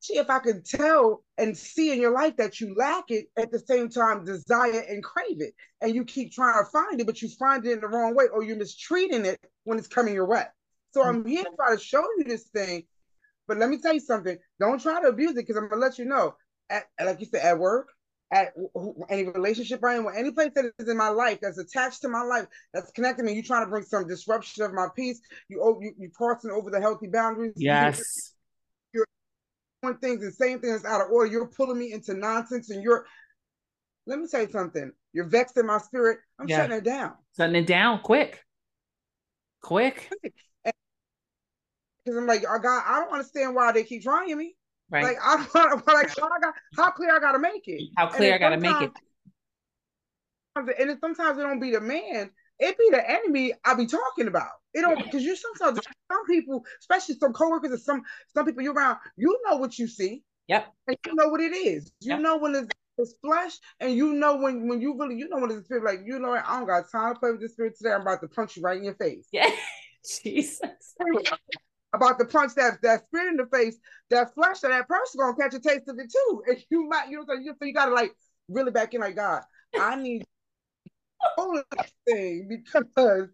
if 0.09 0.31
I 0.31 0.39
can 0.39 0.63
tell 0.63 1.23
and 1.37 1.57
see 1.57 1.93
in 1.93 2.01
your 2.01 2.13
life 2.13 2.37
that 2.37 2.61
you 2.61 2.75
lack 2.75 3.05
it 3.11 3.27
at 3.37 3.53
the 3.53 3.59
same 3.59 3.89
time 3.89 4.25
desire 4.25 4.81
and 4.89 5.05
crave 5.05 5.41
it 5.41 5.55
and 5.81 5.95
you 5.95 6.05
keep 6.05 6.33
trying 6.33 6.63
to 6.63 6.71
find 6.71 7.01
it 7.01 7.07
but 7.07 7.21
you 7.21 7.29
find 7.29 7.67
it 7.67 7.73
in 7.73 7.81
the 7.81 7.89
wrong 7.89 8.15
way 8.15 8.27
or 8.33 8.43
you're 8.43 8.57
mistreating 8.57 9.25
it 9.25 9.39
when 9.65 9.79
it's 9.79 9.89
coming 9.89 10.15
your 10.15 10.27
way 10.27 10.45
so 10.93 11.03
i'm 11.03 11.21
mm-hmm. 11.21 11.29
here 11.29 11.45
to 11.45 11.51
try 11.57 11.75
to 11.75 11.81
show 11.81 12.03
you 12.17 12.25
this 12.25 12.45
thing 12.49 12.83
but 13.47 13.59
let 13.59 13.69
me 13.69 13.79
tell 13.79 13.95
you 13.95 14.01
something 14.01 14.37
don't 14.59 14.81
try 14.81 15.01
to 15.01 15.09
abuse 15.09 15.33
it 15.33 15.47
because 15.47 15.57
i'm 15.57 15.69
gonna 15.69 15.81
let 15.81 15.99
you 15.99 16.05
know 16.05 16.35
at, 16.71 16.85
like 17.05 17.21
you 17.21 17.27
said 17.27 17.45
at 17.45 17.59
work 17.59 17.89
at 18.33 18.53
any 19.09 19.25
relationship 19.25 19.83
I 19.85 19.95
am, 19.95 20.07
or 20.07 20.15
any 20.15 20.31
place 20.31 20.53
that 20.55 20.67
is 20.79 20.89
in 20.89 20.97
my 20.97 21.09
life 21.09 21.41
that's 21.43 21.59
attached 21.59 22.03
to 22.03 22.09
my 22.09 22.23
life, 22.23 22.47
that's 22.73 22.93
connected 22.93 23.25
me. 23.25 23.33
You 23.33 23.43
trying 23.43 23.67
to 23.67 23.69
bring 23.69 23.83
some 23.83 24.07
disruption 24.07 24.63
of 24.63 24.73
my 24.73 24.87
peace. 24.95 25.21
You 25.49 25.81
you 25.83 25.95
you 25.99 26.11
crossing 26.15 26.53
over 26.53 26.71
the 26.71 26.81
healthy 26.81 27.09
boundaries. 27.09 27.55
Yes 27.57 28.35
doing 29.83 29.97
things 29.99 30.23
and 30.23 30.35
saying 30.35 30.61
things 30.61 30.85
out 30.85 31.01
of 31.01 31.11
order. 31.11 31.31
You're 31.31 31.47
pulling 31.47 31.79
me 31.79 31.93
into 31.93 32.15
nonsense 32.15 32.71
and 32.71 32.83
you're 32.83 33.07
let 34.07 34.19
me 34.19 34.27
say 34.27 34.49
something. 34.49 34.93
You're 35.13 35.27
vexing 35.27 35.67
my 35.67 35.79
spirit. 35.79 36.19
I'm 36.39 36.49
yeah. 36.49 36.59
shutting 36.59 36.79
it 36.79 36.85
down. 36.85 37.13
Shutting 37.37 37.57
it 37.57 37.67
down 37.67 38.01
quick. 38.01 38.43
Quick. 39.63 40.11
Because 42.05 42.17
I'm 42.17 42.27
like, 42.27 42.45
oh, 42.49 42.55
I 42.55 42.59
got 42.59 42.85
I 42.87 43.01
don't 43.01 43.13
understand 43.13 43.55
why 43.55 43.73
they 43.73 43.85
keep 43.85 44.03
trying 44.03 44.37
me. 44.37 44.57
Right. 44.91 45.05
Like 45.05 45.19
I 45.23 45.47
don't 45.55 45.87
like 45.95 46.19
how, 46.19 46.29
I 46.29 46.41
got, 46.41 46.55
how 46.77 46.91
clear 46.91 47.15
I 47.15 47.21
gotta 47.21 47.39
make 47.39 47.69
it. 47.69 47.91
How 47.97 48.09
clear 48.09 48.35
I 48.35 48.39
gotta 48.39 48.59
make 48.59 48.83
it. 48.83 48.93
And 50.57 50.99
sometimes 51.01 51.39
it 51.39 51.43
don't 51.43 51.61
be 51.61 51.71
the 51.71 51.81
man, 51.81 52.31
it 52.61 52.79
be 52.79 52.89
the 52.91 53.11
enemy 53.11 53.53
I 53.65 53.75
be 53.75 53.87
talking 53.87 54.29
about. 54.29 54.51
It 54.75 54.83
don't 54.83 55.03
because 55.03 55.23
you 55.23 55.35
sometimes 55.35 55.81
some 56.11 56.27
people, 56.27 56.65
especially 56.81 57.17
some 57.17 57.33
coworkers 57.33 57.73
and 57.73 57.81
some 57.81 58.03
some 58.33 58.47
people 58.47 58.63
you 58.63 58.73
around, 58.73 58.99
you 59.17 59.37
know 59.47 59.57
what 59.57 59.79
you 59.79 59.89
see. 59.89 60.23
Yep. 60.49 60.73
And 60.87 60.97
you 61.07 61.15
know 61.15 61.29
what 61.29 61.41
it 61.41 61.55
is. 61.55 61.93
You 62.01 62.13
yep. 62.13 62.21
know 62.21 62.37
when 62.37 62.55
it's, 62.55 62.69
it's 62.99 63.15
flesh, 63.25 63.53
and 63.81 63.95
you 63.95 64.13
know 64.15 64.37
when 64.37 64.69
when 64.69 64.81
you 64.81 64.97
really 64.99 65.17
you 65.17 65.29
know 65.29 65.39
when 65.39 65.51
it's 65.51 65.65
spirit. 65.65 65.85
Like 65.85 66.01
you 66.05 66.19
know, 66.19 66.33
I 66.33 66.59
don't 66.59 66.67
got 66.67 66.91
time 66.91 67.15
to 67.15 67.21
play 67.21 67.31
with 67.33 67.41
this 67.41 67.53
spirit 67.53 67.77
today. 67.77 67.93
I'm 67.93 68.03
about 68.03 68.21
to 68.21 68.29
punch 68.29 68.57
you 68.57 68.63
right 68.63 68.77
in 68.77 68.85
your 68.85 68.95
face. 68.95 69.27
Yeah. 69.33 69.51
Jesus. 70.23 70.61
about 71.93 72.19
to 72.19 72.25
punch 72.25 72.55
that 72.55 72.81
that 72.83 73.07
spirit 73.07 73.31
in 73.31 73.37
the 73.37 73.47
face, 73.47 73.77
that 74.11 74.35
flesh 74.35 74.63
of 74.63 74.71
that 74.71 74.89
person 74.89 75.21
gonna 75.21 75.37
catch 75.37 75.55
a 75.55 75.61
taste 75.61 75.89
of 75.89 75.99
it 75.99 76.13
too. 76.13 76.43
And 76.47 76.59
you 76.71 76.89
might, 76.89 77.09
you 77.09 77.19
know, 77.19 77.25
so 77.27 77.35
you, 77.35 77.55
so 77.59 77.65
you 77.65 77.75
gotta 77.75 77.93
like 77.95 78.13
really 78.49 78.71
back 78.71 78.95
in 78.95 79.01
like 79.01 79.17
God. 79.17 79.43
I 79.79 79.97
need 79.97 80.25
of 81.39 81.65
thing 82.07 82.49
because 82.49 83.29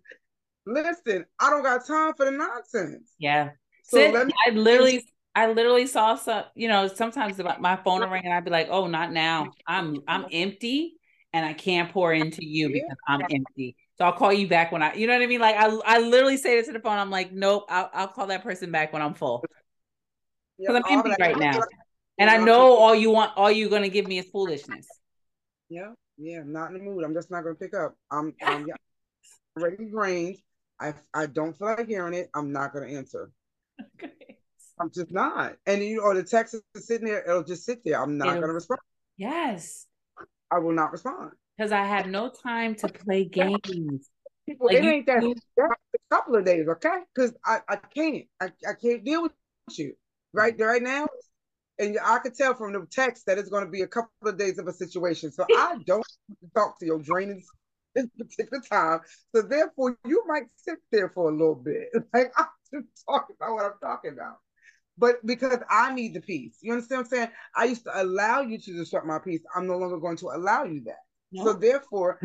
listen, 0.67 1.25
I 1.41 1.51
don't 1.51 1.63
got 1.63 1.87
time 1.87 2.15
for 2.15 2.25
the 2.27 2.33
nonsense. 2.33 3.13
Yeah. 3.19 3.51
So 3.85 3.99
Sid, 3.99 4.27
me- 4.27 4.33
I 4.47 4.51
literally 4.51 5.05
I 5.35 5.53
literally 5.53 5.87
saw 5.87 6.15
some, 6.15 6.45
you 6.55 6.67
know, 6.69 6.89
sometimes 6.89 7.39
my 7.61 7.77
phone 7.77 8.01
will 8.01 8.09
ring 8.09 8.23
and 8.25 8.33
I'd 8.33 8.45
be 8.45 8.51
like, 8.51 8.69
oh, 8.71 8.87
not 8.87 9.13
now. 9.13 9.53
I'm 9.67 10.03
I'm 10.09 10.27
empty 10.33 10.95
and 11.33 11.45
I 11.45 11.53
can't 11.53 11.93
pour 11.93 12.13
into 12.13 12.45
you 12.45 12.71
because 12.71 12.97
I'm 13.07 13.21
empty. 13.23 13.77
So 13.99 14.05
I'll 14.05 14.13
call 14.13 14.33
you 14.33 14.49
back 14.49 14.73
when 14.73 14.83
I, 14.83 14.95
you 14.95 15.07
know 15.07 15.15
what 15.15 15.23
I 15.23 15.27
mean? 15.27 15.41
Like 15.41 15.57
I, 15.57 15.67
I 15.87 15.99
literally 16.01 16.37
say 16.37 16.57
this 16.57 16.67
to 16.67 16.73
the 16.73 16.81
phone. 16.81 16.99
I'm 16.99 17.11
like, 17.11 17.33
nope, 17.33 17.67
I'll, 17.69 17.91
I'll 17.93 18.09
call 18.09 18.27
that 18.29 18.43
person 18.43 18.71
back 18.71 18.93
when 18.93 19.03
I'm 19.03 19.15
full. 19.15 19.45
Because 20.59 20.83
I'm 20.85 20.99
empty 20.99 21.13
right 21.21 21.39
now. 21.39 21.61
And 22.19 22.31
I 22.31 22.39
know 22.39 22.73
all 22.73 22.95
you 22.95 23.11
want, 23.11 23.33
all 23.37 23.51
you're 23.51 23.69
going 23.69 23.83
to 23.83 23.91
give 23.91 24.07
me 24.07 24.19
is 24.19 24.27
foolishness. 24.27 24.89
Yeah. 25.69 25.93
Yeah. 26.19 26.41
I'm 26.41 26.53
not 26.53 26.71
in 26.71 26.79
the 26.79 26.85
mood. 26.85 27.05
I'm 27.05 27.15
just 27.15 27.31
not 27.31 27.43
going 27.43 27.55
to 27.55 27.61
pick 27.61 27.75
up. 27.75 27.97
I'm, 28.11 28.19
um, 28.27 28.35
I'm 28.43 28.67
yeah, 28.67 28.75
ready 29.57 29.87
grains. 29.87 30.39
I, 30.81 30.95
I 31.15 31.27
don't 31.27 31.57
feel 31.57 31.69
like 31.69 31.89
hearing 31.89 32.15
it. 32.15 32.31
I'm 32.35 32.53
not 32.53 32.73
going 32.73 32.89
to 32.89 32.97
answer. 32.97 33.31
Okay. 33.81 34.13
I'm 34.79 34.91
just 34.91 35.11
not. 35.11 35.57
And 35.67 35.83
you 35.83 36.03
know, 36.03 36.15
the 36.15 36.23
text 36.23 36.55
is 36.55 36.87
sitting 36.87 37.07
there, 37.07 37.23
it'll 37.23 37.43
just 37.43 37.65
sit 37.65 37.83
there. 37.85 38.03
I'm 38.03 38.19
not 38.19 38.35
going 38.35 38.49
to 38.49 38.53
respond. 38.53 38.81
Yes. 39.17 39.87
I 40.51 40.59
will 40.59 40.73
not 40.73 40.93
respond 40.93 41.33
because 41.57 41.73
I 41.73 41.85
have 41.85 42.07
no 42.07 42.31
time 42.31 42.75
to 42.77 42.89
play 42.89 43.25
games. 43.25 44.09
People, 44.47 44.67
like 44.67 44.77
it 44.77 44.85
ain't 44.85 45.07
that. 45.07 45.23
That's 45.57 45.71
a 45.95 46.15
couple 46.15 46.37
of 46.37 46.45
days, 46.45 46.69
okay? 46.69 46.99
Because 47.15 47.35
I, 47.45 47.59
I 47.69 47.77
can't. 47.77 48.25
I, 48.41 48.53
I 48.69 48.75
can't 48.81 49.05
deal 49.05 49.23
with 49.23 49.33
you 49.71 49.95
right 50.33 50.55
right 50.59 50.83
now. 50.83 51.09
And 51.79 51.99
I 52.03 52.19
could 52.19 52.35
tell 52.35 52.55
from 52.55 52.73
the 52.73 52.87
text 52.91 53.27
that 53.27 53.39
it's 53.39 53.51
going 53.51 53.65
to 53.65 53.71
be 53.71 53.83
a 53.83 53.87
couple 53.87 54.11
of 54.25 54.39
days 54.39 54.59
of 54.59 54.67
a 54.67 54.73
situation. 54.73 55.31
So 55.33 55.45
I 55.55 55.77
don't 55.87 56.07
talk 56.55 56.79
to 56.81 56.87
your 56.87 56.99
draining 56.99 57.43
this 57.95 58.07
particular 58.19 58.63
time. 58.63 59.01
So 59.35 59.43
therefore, 59.43 59.99
you 60.07 60.25
might 60.27 60.45
sit 60.57 60.79
there 60.91 61.11
for 61.11 61.31
a 61.31 61.33
little 61.33 61.55
bit. 61.55 61.89
Like 62.15 62.33
I'm 62.37 62.47
just 62.73 62.87
talking 63.09 63.37
about 63.41 63.55
what 63.55 63.65
I'm 63.65 63.79
talking 63.83 64.13
about. 64.13 64.37
But 64.99 65.25
because 65.27 65.59
I 65.71 65.93
need 65.95 66.15
the 66.15 66.21
peace. 66.21 66.59
You 66.63 66.73
understand 66.73 67.01
what 67.01 67.07
I'm 67.07 67.11
saying? 67.11 67.29
I 67.55 67.65
used 67.65 67.85
to 67.85 68.03
allow 68.03 68.41
you 68.41 68.59
to 68.59 68.73
disrupt 68.73 69.07
my 69.07 69.19
peace. 69.19 69.43
I'm 69.55 69.67
no 69.67 69.77
longer 69.77 69.99
going 69.99 70.17
to 70.19 70.29
allow 70.29 70.65
you 70.65 70.83
that. 70.85 71.01
So 71.45 71.53
therefore, 71.53 72.19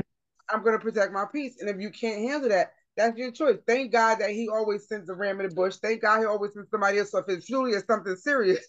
I'm 0.49 0.63
going 0.63 0.77
to 0.77 0.83
protect 0.83 1.11
my 1.11 1.25
peace. 1.31 1.57
And 1.59 1.69
if 1.69 1.81
you 1.81 1.89
can't 1.89 2.29
handle 2.29 2.49
that, 2.49 2.71
that's 2.95 3.17
your 3.17 3.31
choice. 3.31 3.57
Thank 3.67 3.91
God 3.91 4.19
that 4.19 4.29
He 4.29 4.47
always 4.47 4.87
sends 4.87 5.09
a 5.09 5.13
ram 5.13 5.41
in 5.41 5.49
the 5.49 5.55
bush. 5.55 5.77
Thank 5.77 6.01
God 6.01 6.19
He 6.19 6.25
always 6.25 6.53
sends 6.53 6.69
somebody 6.69 6.99
else. 6.99 7.11
So 7.11 7.19
if 7.19 7.25
it's 7.27 7.47
truly 7.47 7.71
is 7.71 7.83
something 7.85 8.15
serious, 8.15 8.65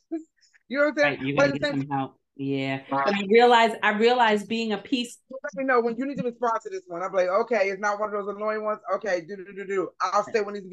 you 0.69 0.79
know 0.79 0.85
what 0.85 1.05
I'm 1.05 1.19
saying? 1.19 1.37
Right, 1.37 1.61
get 1.61 1.91
help. 1.91 2.17
Yeah, 2.37 2.81
but 2.89 3.15
I 3.15 3.23
realize 3.29 3.73
I 3.83 3.91
realize 3.91 4.45
being 4.45 4.73
a 4.73 4.79
peace. 4.79 5.19
Let 5.31 5.55
me 5.55 5.65
know 5.65 5.81
when 5.81 5.97
you 5.97 6.07
need 6.07 6.17
to 6.17 6.25
respond 6.25 6.61
to 6.63 6.71
this 6.71 6.83
one. 6.87 7.03
I'm 7.03 7.13
like, 7.13 7.29
okay, 7.29 7.69
it's 7.69 7.81
not 7.81 8.01
one 8.01 8.15
of 8.15 8.25
those 8.25 8.35
annoying 8.35 8.65
ones. 8.65 8.81
Okay, 8.95 9.21
do 9.21 9.37
do 9.37 9.45
do 9.55 9.67
do. 9.67 9.91
I'll 10.01 10.23
stay 10.23 10.41
when 10.41 10.55
he's 10.55 10.65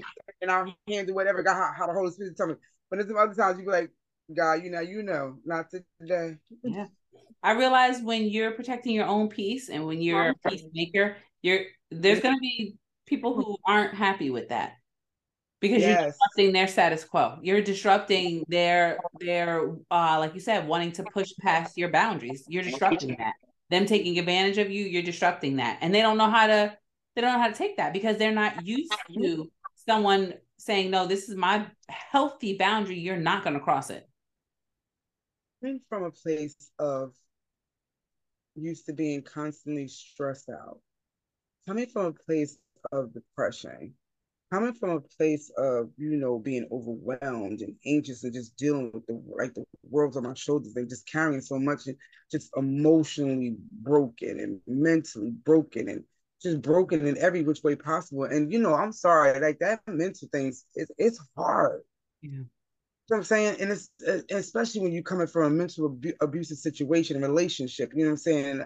and 0.42 0.50
I'll 0.50 0.74
handle 0.88 1.16
whatever 1.16 1.44
God 1.44 1.56
how, 1.56 1.72
how 1.78 1.88
the 1.88 1.94
Holy 1.94 2.12
Spirit 2.12 2.38
tell 2.38 2.48
me. 2.48 2.56
But 2.90 2.98
there's 2.98 3.10
some 3.10 3.18
other 3.18 3.34
times 3.34 3.60
you 3.60 3.66
be 3.66 3.72
like, 3.72 3.92
God, 4.34 4.64
you 4.64 4.72
know, 4.72 4.80
you 4.80 5.04
know, 5.04 5.38
not 5.46 5.66
today. 5.70 6.38
Yeah. 6.64 6.88
I 7.44 7.52
realize 7.52 8.02
when 8.02 8.30
you're 8.30 8.52
protecting 8.52 8.96
your 8.96 9.08
own 9.08 9.28
peace 9.28 9.70
and 9.70 9.86
when 9.86 10.02
you're 10.02 10.30
a 10.30 10.50
peacemaker, 10.50 11.18
you're 11.42 11.66
there's 11.92 12.22
gonna 12.22 12.40
be 12.40 12.76
people 13.06 13.34
who 13.34 13.58
aren't 13.66 13.96
happy 13.96 14.30
with 14.30 14.50
that 14.50 14.74
because 15.60 15.82
yes. 15.82 15.90
you're 15.90 16.08
disrupting 16.12 16.54
their 16.54 16.68
status 16.68 17.04
quo. 17.04 17.38
You're 17.42 17.62
disrupting 17.62 18.46
their 18.48 19.00
their 19.20 19.76
uh 19.92 20.18
like 20.20 20.34
you 20.34 20.40
said, 20.40 20.68
wanting 20.68 20.92
to 20.94 21.04
push 21.04 21.32
past 21.40 21.78
your 21.78 21.90
boundaries. 21.90 22.46
You're 22.48 22.64
disrupting 22.64 23.16
that. 23.18 23.34
Them 23.70 23.86
taking 23.86 24.18
advantage 24.18 24.58
of 24.58 24.72
you, 24.72 24.86
you're 24.86 25.04
disrupting 25.04 25.58
that. 25.58 25.80
And 25.82 25.94
they 25.94 26.02
don't 26.02 26.18
know 26.18 26.30
how 26.30 26.48
to 26.48 26.78
they 27.16 27.22
don't 27.22 27.34
know 27.34 27.40
how 27.40 27.50
to 27.50 27.54
take 27.54 27.78
that 27.78 27.94
because 27.94 28.18
they're 28.18 28.32
not 28.32 28.66
used 28.66 28.94
to 29.14 29.52
someone 29.88 30.34
saying, 30.58 30.92
No, 30.92 31.06
this 31.06 31.30
is 31.30 31.36
my 31.36 31.66
healthy 31.90 32.58
boundary. 32.58 33.00
You're 33.00 33.18
not 33.18 33.44
gonna 33.44 33.60
cross 33.60 33.90
it. 33.90 34.08
Coming 35.62 35.82
from 35.90 36.04
a 36.04 36.12
place 36.12 36.72
of 36.80 37.14
used 38.56 38.86
to 38.86 38.94
being 38.94 39.22
constantly 39.22 39.88
stressed 39.88 40.50
out, 40.50 40.80
coming 41.68 41.88
from 41.88 42.06
a 42.08 42.14
place 42.14 42.58
of 42.92 43.14
depression, 43.14 43.94
coming 44.52 44.74
from 44.74 44.92
a 44.92 45.02
place 45.18 45.52
of 45.58 45.90
you 45.98 46.18
know 46.18 46.40
being 46.40 46.68
overwhelmed 46.72 47.62
and 47.62 47.76
anxious 47.86 48.24
and 48.24 48.34
just 48.34 48.56
dealing 48.58 48.92
with 48.94 49.06
the 49.08 49.22
like 49.38 49.54
the 49.54 49.64
world's 49.90 50.18
on 50.18 50.24
my 50.24 50.34
shoulders 50.34 50.76
and 50.76 50.90
just 50.90 51.08
carrying 51.08 51.42
so 51.42 51.60
much 51.60 51.88
and 51.88 51.98
just 52.32 52.50
emotionally 52.58 53.56
broken 53.82 54.40
and 54.40 54.60
mentally 54.68 55.32
broken 55.32 55.90
and 55.90 56.04
just 56.42 56.62
broken 56.62 57.06
in 57.06 57.18
every 57.18 57.44
which 57.44 57.64
way 57.64 57.76
possible 57.76 58.24
and 58.24 58.52
you 58.52 58.60
know 58.60 58.74
i'm 58.74 58.94
sorry 58.94 59.40
like 59.40 59.60
that 59.60 59.82
mental 59.88 60.28
things 60.32 60.66
it's, 60.76 60.92
it's 60.98 61.20
hard 61.38 61.82
yeah 62.22 62.30
You 63.10 63.16
know 63.16 63.18
what 63.18 63.18
I'm 63.20 63.24
saying? 63.26 63.58
And 63.62 63.72
it's 63.72 63.90
uh, 64.08 64.22
especially 64.32 64.82
when 64.82 64.94
you're 64.94 65.04
coming 65.04 65.28
from 65.28 65.44
a 65.46 65.50
mental 65.50 65.88
abu- 65.88 66.14
abusive 66.22 66.58
situation, 66.60 67.24
a 67.24 67.28
relationship, 67.28 67.92
you 67.94 68.00
know 68.04 68.12
what 68.12 68.12
I'm 68.12 68.18
saying? 68.18 68.64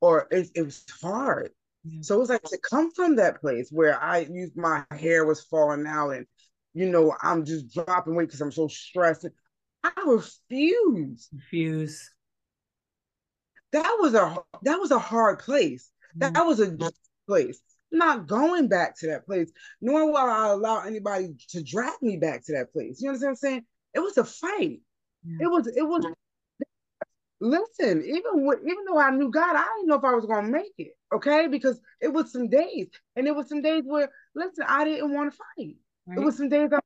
Or 0.00 0.26
it, 0.30 0.50
it 0.54 0.62
was 0.62 0.84
hard. 1.02 1.50
Yeah. 1.84 1.98
So 2.02 2.16
it 2.16 2.18
was 2.18 2.30
like 2.30 2.42
to 2.44 2.58
come 2.58 2.90
from 2.92 3.16
that 3.16 3.40
place 3.40 3.70
where 3.70 4.02
I 4.02 4.20
used 4.20 4.56
my 4.56 4.84
hair 4.90 5.24
was 5.24 5.42
falling 5.42 5.86
out 5.86 6.10
and, 6.10 6.26
you 6.72 6.88
know, 6.88 7.14
I'm 7.22 7.44
just 7.44 7.72
dropping 7.72 8.14
weight 8.14 8.28
because 8.28 8.40
I'm 8.40 8.52
so 8.52 8.68
stressed. 8.68 9.26
I 9.82 9.92
refuse. 10.06 11.28
Refuse. 11.32 12.10
That 13.72 13.98
was 14.00 14.14
a 14.14 14.36
that 14.62 14.78
was 14.78 14.92
a 14.92 14.98
hard 14.98 15.40
place. 15.40 15.90
Mm-hmm. 16.16 16.32
That 16.32 16.42
was 16.42 16.60
a 16.60 16.76
place. 17.26 17.60
I'm 17.92 17.98
not 17.98 18.26
going 18.26 18.68
back 18.68 18.98
to 19.00 19.08
that 19.08 19.26
place, 19.26 19.52
nor 19.80 20.06
will 20.06 20.16
I 20.16 20.48
allow 20.48 20.80
anybody 20.84 21.34
to 21.50 21.62
drag 21.62 22.00
me 22.00 22.16
back 22.16 22.44
to 22.46 22.52
that 22.52 22.72
place. 22.72 23.00
You 23.00 23.10
understand 23.10 23.30
what 23.30 23.30
I'm 23.30 23.36
saying? 23.36 23.64
It 23.94 24.00
was 24.00 24.16
a 24.16 24.24
fight. 24.24 24.80
Yeah. 25.24 25.46
It 25.46 25.50
was 25.50 25.66
it 25.66 25.82
was 25.82 26.06
listen, 27.40 28.02
even 28.04 28.46
with, 28.46 28.60
even 28.60 28.84
though 28.86 28.98
I 28.98 29.10
knew 29.10 29.30
God, 29.30 29.56
I 29.56 29.64
didn't 29.76 29.88
know 29.88 29.96
if 29.96 30.04
I 30.04 30.14
was 30.14 30.26
gonna 30.26 30.48
make 30.48 30.72
it. 30.78 30.96
Okay, 31.14 31.46
because 31.46 31.80
it 32.00 32.08
was 32.12 32.32
some 32.32 32.48
days, 32.48 32.88
and 33.14 33.26
it 33.28 33.34
was 33.34 33.48
some 33.48 33.62
days 33.62 33.84
where 33.86 34.10
listen, 34.34 34.64
I 34.66 34.84
didn't 34.84 35.14
want 35.14 35.32
to 35.32 35.38
fight. 35.38 35.76
Right. 36.06 36.18
It 36.18 36.24
was 36.24 36.36
some 36.36 36.48
days 36.48 36.70
I 36.72 36.80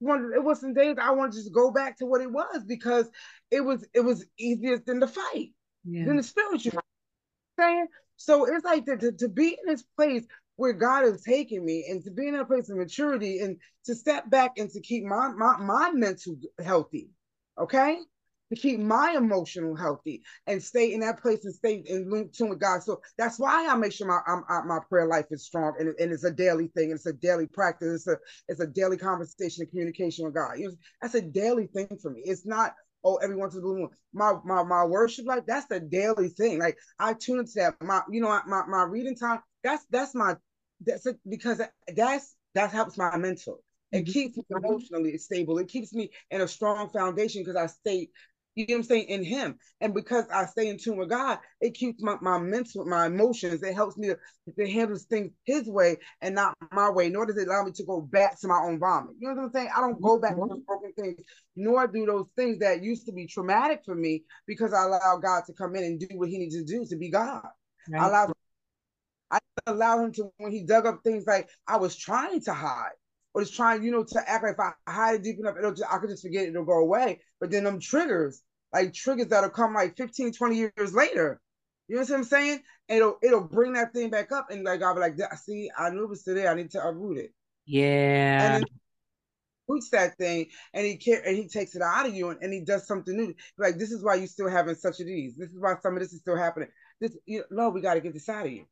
wanted. 0.00 0.34
It 0.34 0.42
was 0.42 0.60
some 0.60 0.74
days 0.74 0.96
I 1.00 1.10
wanted 1.10 1.32
to 1.32 1.38
just 1.38 1.54
go 1.54 1.70
back 1.70 1.98
to 1.98 2.06
what 2.06 2.22
it 2.22 2.32
was 2.32 2.64
because 2.66 3.10
it 3.50 3.60
was 3.60 3.86
it 3.94 4.00
was 4.00 4.24
easier 4.38 4.78
than 4.78 5.00
the 5.00 5.06
fight, 5.06 5.50
yeah. 5.84 6.06
than 6.06 6.16
the 6.16 6.22
spiritual. 6.22 6.80
Saying 7.58 7.86
so, 8.16 8.46
it's 8.46 8.64
like 8.64 8.86
to, 8.86 8.96
to, 8.96 9.12
to 9.12 9.28
be 9.28 9.48
in 9.48 9.66
this 9.66 9.82
place 9.96 10.24
where 10.56 10.72
God 10.72 11.02
has 11.02 11.22
taken 11.22 11.64
me 11.64 11.86
and 11.88 12.02
to 12.04 12.10
be 12.10 12.28
in 12.28 12.34
a 12.34 12.44
place 12.44 12.70
of 12.70 12.76
maturity 12.76 13.40
and 13.40 13.58
to 13.84 13.94
step 13.94 14.30
back 14.30 14.52
and 14.56 14.70
to 14.70 14.80
keep 14.80 15.04
my 15.04 15.28
my, 15.28 15.56
my 15.58 15.90
mental 15.92 16.36
healthy, 16.62 17.10
okay? 17.58 17.98
To 18.54 18.60
keep 18.60 18.80
my 18.80 19.14
emotional 19.16 19.74
healthy 19.74 20.22
and 20.46 20.62
stay 20.62 20.92
in 20.92 21.00
that 21.00 21.20
place 21.20 21.44
and 21.44 21.54
stay 21.54 21.82
in 21.86 22.30
tune 22.32 22.50
with 22.50 22.60
God. 22.60 22.82
So 22.82 23.00
that's 23.18 23.38
why 23.38 23.66
I 23.68 23.76
make 23.76 23.92
sure 23.92 24.06
my 24.06 24.20
I, 24.26 24.60
my 24.64 24.78
prayer 24.88 25.06
life 25.06 25.26
is 25.30 25.44
strong 25.44 25.74
and, 25.78 25.94
and 25.98 26.12
it's 26.12 26.24
a 26.24 26.30
daily 26.30 26.68
thing. 26.68 26.90
It's 26.90 27.06
a 27.06 27.12
daily 27.12 27.46
practice. 27.46 27.94
It's 27.94 28.06
a 28.06 28.16
it's 28.48 28.60
a 28.60 28.66
daily 28.66 28.96
conversation 28.96 29.62
and 29.62 29.70
communication 29.70 30.24
with 30.24 30.34
God. 30.34 30.58
You 30.58 30.68
know, 30.68 30.74
that's 31.00 31.14
a 31.14 31.22
daily 31.22 31.66
thing 31.66 31.98
for 32.00 32.10
me. 32.10 32.22
It's 32.24 32.46
not 32.46 32.74
oh, 33.04 33.16
every 33.16 33.36
once 33.36 33.54
in 33.54 33.60
a 33.60 33.62
blue 33.62 33.78
moon. 33.78 33.90
My 34.12 34.34
my 34.44 34.62
my 34.62 34.84
worship 34.84 35.26
life, 35.26 35.44
that's 35.46 35.70
a 35.70 35.80
daily 35.80 36.28
thing. 36.28 36.58
Like 36.58 36.76
I 36.98 37.14
tune 37.14 37.40
into 37.40 37.52
that. 37.56 37.82
My 37.82 38.02
you 38.10 38.20
know 38.20 38.40
my 38.46 38.62
my 38.66 38.82
reading 38.84 39.16
time, 39.16 39.40
that's 39.62 39.84
that's 39.90 40.14
my 40.14 40.36
that's 40.84 41.06
it 41.06 41.18
because 41.28 41.60
that's 41.94 42.34
that 42.54 42.70
helps 42.70 42.96
my 42.96 43.16
mental. 43.16 43.62
It 43.92 44.04
mm-hmm. 44.04 44.12
keeps 44.12 44.36
me 44.36 44.44
emotionally 44.50 45.16
stable. 45.18 45.58
It 45.58 45.68
keeps 45.68 45.94
me 45.94 46.10
in 46.30 46.40
a 46.40 46.48
strong 46.48 46.90
foundation 46.90 47.42
because 47.42 47.56
I 47.56 47.66
stay, 47.66 48.08
you 48.54 48.66
know 48.68 48.74
what 48.74 48.78
I'm 48.78 48.84
saying, 48.84 49.06
in 49.08 49.24
him. 49.24 49.58
And 49.80 49.92
because 49.92 50.24
I 50.32 50.46
stay 50.46 50.68
in 50.68 50.78
tune 50.78 50.96
with 50.96 51.08
God, 51.08 51.38
it 51.60 51.74
keeps 51.74 52.02
my, 52.02 52.16
my 52.20 52.38
mental, 52.38 52.84
my 52.84 53.06
emotions. 53.06 53.62
It 53.62 53.74
helps 53.74 53.96
me 53.96 54.08
to, 54.08 54.18
to 54.56 54.70
handle 54.70 54.98
things 54.98 55.32
his 55.44 55.66
way 55.66 55.96
and 56.20 56.34
not 56.34 56.54
my 56.72 56.90
way, 56.90 57.08
nor 57.08 57.26
does 57.26 57.36
it 57.36 57.48
allow 57.48 57.64
me 57.64 57.72
to 57.72 57.84
go 57.84 58.00
back 58.00 58.40
to 58.40 58.48
my 58.48 58.58
own 58.58 58.78
vomit. 58.78 59.14
You 59.18 59.28
know 59.28 59.34
what 59.34 59.44
I'm 59.44 59.52
saying? 59.52 59.70
I 59.76 59.80
don't 59.80 60.00
go 60.00 60.18
back 60.18 60.34
to 60.34 60.46
those 60.48 60.62
broken 60.66 60.92
things, 60.92 61.20
nor 61.56 61.86
do 61.86 62.06
those 62.06 62.26
things 62.36 62.58
that 62.60 62.82
used 62.82 63.06
to 63.06 63.12
be 63.12 63.26
traumatic 63.26 63.82
for 63.84 63.94
me 63.94 64.24
because 64.46 64.72
I 64.72 64.84
allow 64.84 65.18
God 65.20 65.42
to 65.46 65.52
come 65.52 65.74
in 65.74 65.84
and 65.84 66.00
do 66.00 66.08
what 66.16 66.28
he 66.28 66.38
needs 66.38 66.56
to 66.56 66.64
do 66.64 66.86
to 66.86 66.96
be 66.96 67.10
God. 67.10 67.46
Right. 67.90 68.02
I 68.02 68.08
allow 68.08 68.32
I 69.30 69.38
allow 69.66 70.04
him 70.04 70.12
to 70.12 70.30
when 70.38 70.52
he 70.52 70.62
dug 70.62 70.86
up 70.86 71.00
things 71.02 71.24
like 71.26 71.48
I 71.66 71.76
was 71.76 71.96
trying 71.96 72.42
to 72.42 72.52
hide 72.52 72.92
or 73.34 73.42
just 73.42 73.54
trying, 73.54 73.82
you 73.82 73.90
know, 73.90 74.04
to 74.04 74.30
act 74.30 74.44
like 74.44 74.54
if 74.54 74.60
I 74.60 74.72
hide 74.90 75.16
it 75.16 75.22
deep 75.24 75.38
enough, 75.40 75.56
it'll 75.58 75.72
just, 75.74 75.92
I 75.92 75.98
could 75.98 76.10
just 76.10 76.22
forget 76.22 76.44
it, 76.44 76.50
it'll 76.50 76.64
go 76.64 76.78
away. 76.78 77.20
But 77.40 77.50
then 77.50 77.64
them 77.64 77.80
triggers, 77.80 78.42
like 78.72 78.94
triggers 78.94 79.28
that'll 79.28 79.50
come 79.50 79.74
like 79.74 79.96
15, 79.96 80.32
20 80.32 80.56
years 80.56 80.94
later. 80.94 81.40
You 81.88 81.96
know 81.96 82.02
what 82.02 82.10
I'm 82.12 82.24
saying? 82.24 82.60
It'll 82.88 83.18
it'll 83.22 83.42
bring 83.42 83.74
that 83.74 83.92
thing 83.92 84.10
back 84.10 84.32
up 84.32 84.50
and 84.50 84.64
like 84.64 84.82
I'll 84.82 84.94
be 84.94 85.00
like, 85.00 85.16
see, 85.36 85.70
I 85.76 85.90
knew 85.90 86.04
it 86.04 86.10
was 86.10 86.22
today. 86.22 86.46
I 86.46 86.54
need 86.54 86.70
to 86.70 86.86
uproot 86.86 87.18
it. 87.18 87.34
Yeah. 87.66 88.56
And 88.56 88.66
boots 89.66 89.90
that 89.90 90.16
thing 90.18 90.46
and 90.72 90.86
he 90.86 90.96
care 90.96 91.22
and 91.26 91.36
he 91.36 91.48
takes 91.48 91.74
it 91.74 91.82
out 91.82 92.06
of 92.06 92.14
you 92.14 92.28
and, 92.30 92.42
and 92.42 92.52
he 92.52 92.60
does 92.60 92.86
something 92.86 93.16
new. 93.16 93.34
Like 93.58 93.78
this 93.78 93.90
is 93.90 94.02
why 94.02 94.14
you 94.14 94.26
still 94.26 94.48
having 94.48 94.74
such 94.74 95.00
a 95.00 95.04
these. 95.04 95.36
This 95.36 95.50
is 95.50 95.60
why 95.60 95.74
some 95.82 95.94
of 95.94 96.02
this 96.02 96.12
is 96.12 96.20
still 96.20 96.36
happening. 96.36 96.68
This 97.00 97.16
you 97.26 97.44
know, 97.50 97.64
no, 97.64 97.68
we 97.70 97.80
got 97.80 97.94
to 97.94 98.00
get 98.00 98.14
this 98.14 98.28
out 98.28 98.46
of 98.46 98.52
you. 98.52 98.64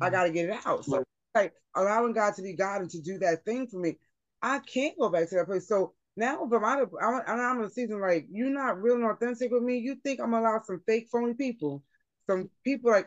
I 0.00 0.08
mm. 0.08 0.12
got 0.12 0.24
to 0.24 0.30
get 0.30 0.50
it 0.50 0.56
out. 0.66 0.84
So 0.84 1.04
like 1.36 1.52
allowing 1.74 2.12
God 2.12 2.34
to 2.34 2.42
be 2.42 2.54
God 2.54 2.80
and 2.80 2.90
to 2.90 3.00
do 3.00 3.18
that 3.18 3.44
thing 3.44 3.66
for 3.66 3.78
me, 3.78 3.98
I 4.42 4.58
can't 4.60 4.98
go 4.98 5.08
back 5.08 5.28
to 5.28 5.36
that 5.36 5.46
place. 5.46 5.68
So 5.68 5.92
now 6.16 6.44
if 6.44 6.52
I'm 6.52 6.64
out 6.64 6.82
of 6.82 6.90
I'm, 7.00 7.22
I'm 7.26 7.58
in 7.60 7.66
a 7.66 7.70
season 7.70 8.00
like 8.00 8.26
you're 8.30 8.50
not 8.50 8.82
real 8.82 8.96
and 8.96 9.04
authentic 9.04 9.50
with 9.50 9.62
me, 9.62 9.78
you 9.78 9.96
think 9.96 10.20
I'm 10.20 10.30
gonna 10.30 10.42
allow 10.42 10.62
some 10.64 10.82
fake 10.86 11.08
phony 11.12 11.34
people, 11.34 11.82
some 12.28 12.50
people 12.64 12.90
like 12.90 13.06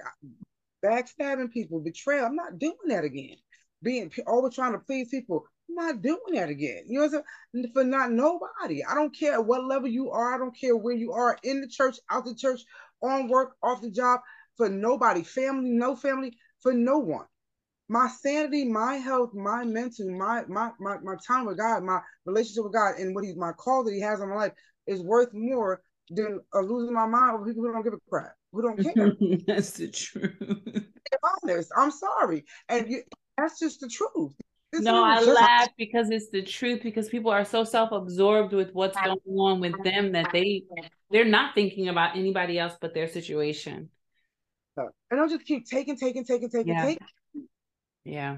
backstabbing 0.83 1.51
people, 1.51 1.79
betrayal. 1.79 2.25
I'm 2.25 2.35
not 2.35 2.59
doing 2.59 2.75
that 2.87 3.03
again. 3.03 3.35
Being 3.81 4.11
always 4.27 4.55
trying 4.55 4.73
to 4.73 4.79
please 4.79 5.09
people. 5.09 5.45
I'm 5.69 5.75
not 5.75 6.01
doing 6.01 6.33
that 6.33 6.49
again. 6.49 6.83
You 6.87 6.99
know 6.99 7.05
what 7.05 7.23
I'm 7.53 7.61
saying? 7.61 7.73
For 7.73 7.83
not 7.83 8.11
nobody. 8.11 8.83
I 8.83 8.95
don't 8.95 9.15
care 9.15 9.41
what 9.41 9.65
level 9.65 9.87
you 9.87 10.11
are. 10.11 10.33
I 10.33 10.37
don't 10.37 10.55
care 10.55 10.75
where 10.75 10.95
you 10.95 11.13
are 11.13 11.37
in 11.43 11.61
the 11.61 11.67
church, 11.67 11.97
out 12.11 12.25
the 12.25 12.35
church, 12.35 12.61
on 13.01 13.29
work, 13.29 13.55
off 13.63 13.81
the 13.81 13.91
job. 13.91 14.21
For 14.57 14.67
nobody, 14.67 15.23
family, 15.23 15.69
no 15.69 15.95
family, 15.95 16.37
for 16.61 16.73
no 16.73 16.97
one. 16.97 17.25
My 17.89 18.07
sanity, 18.07 18.65
my 18.65 18.95
health, 18.95 19.33
my 19.33 19.63
mental, 19.63 20.09
my 20.11 20.43
my 20.47 20.71
my, 20.79 20.97
my 21.03 21.15
time 21.27 21.45
with 21.45 21.57
God, 21.57 21.83
my 21.83 21.99
relationship 22.25 22.63
with 22.63 22.73
God, 22.73 22.95
and 22.99 23.15
what 23.15 23.23
He's 23.23 23.35
my 23.35 23.51
call 23.51 23.83
that 23.83 23.93
He 23.93 23.99
has 24.01 24.21
on 24.21 24.29
my 24.29 24.35
life 24.35 24.53
is 24.87 25.01
worth 25.01 25.33
more 25.33 25.81
than 26.09 26.39
uh, 26.53 26.61
losing 26.61 26.93
my 26.93 27.05
mind 27.05 27.35
over 27.35 27.45
people 27.45 27.63
who 27.63 27.73
don't 27.73 27.83
give 27.83 27.93
a 27.93 28.09
crap, 28.09 28.33
who 28.51 28.61
don't 28.61 28.81
care. 28.81 29.15
That's 29.47 29.71
the 29.71 29.89
truth. 29.89 30.85
honest. 31.43 31.71
I'm 31.75 31.91
sorry, 31.91 32.45
and 32.69 32.89
you, 32.89 33.01
that's 33.37 33.59
just 33.59 33.79
the 33.79 33.89
truth. 33.89 34.33
This 34.71 34.83
no, 34.83 35.03
I 35.03 35.15
just, 35.15 35.27
laugh 35.27 35.69
because 35.77 36.11
it's 36.11 36.29
the 36.29 36.43
truth. 36.43 36.83
Because 36.83 37.09
people 37.09 37.31
are 37.31 37.45
so 37.45 37.63
self-absorbed 37.63 38.53
with 38.53 38.71
what's 38.73 38.97
going 39.01 39.17
on 39.27 39.59
with 39.59 39.83
them 39.83 40.11
that 40.11 40.29
they 40.31 40.63
they're 41.09 41.25
not 41.25 41.55
thinking 41.55 41.89
about 41.89 42.15
anybody 42.15 42.59
else 42.59 42.73
but 42.79 42.93
their 42.93 43.07
situation. 43.07 43.89
And 44.77 45.19
I'll 45.19 45.27
just 45.27 45.45
keep 45.45 45.67
taking, 45.67 45.97
taking, 45.97 46.23
taking, 46.23 46.49
taking, 46.49 46.73
Yeah. 46.73 46.85
taking. 46.85 47.07
Yeah. 48.05 48.37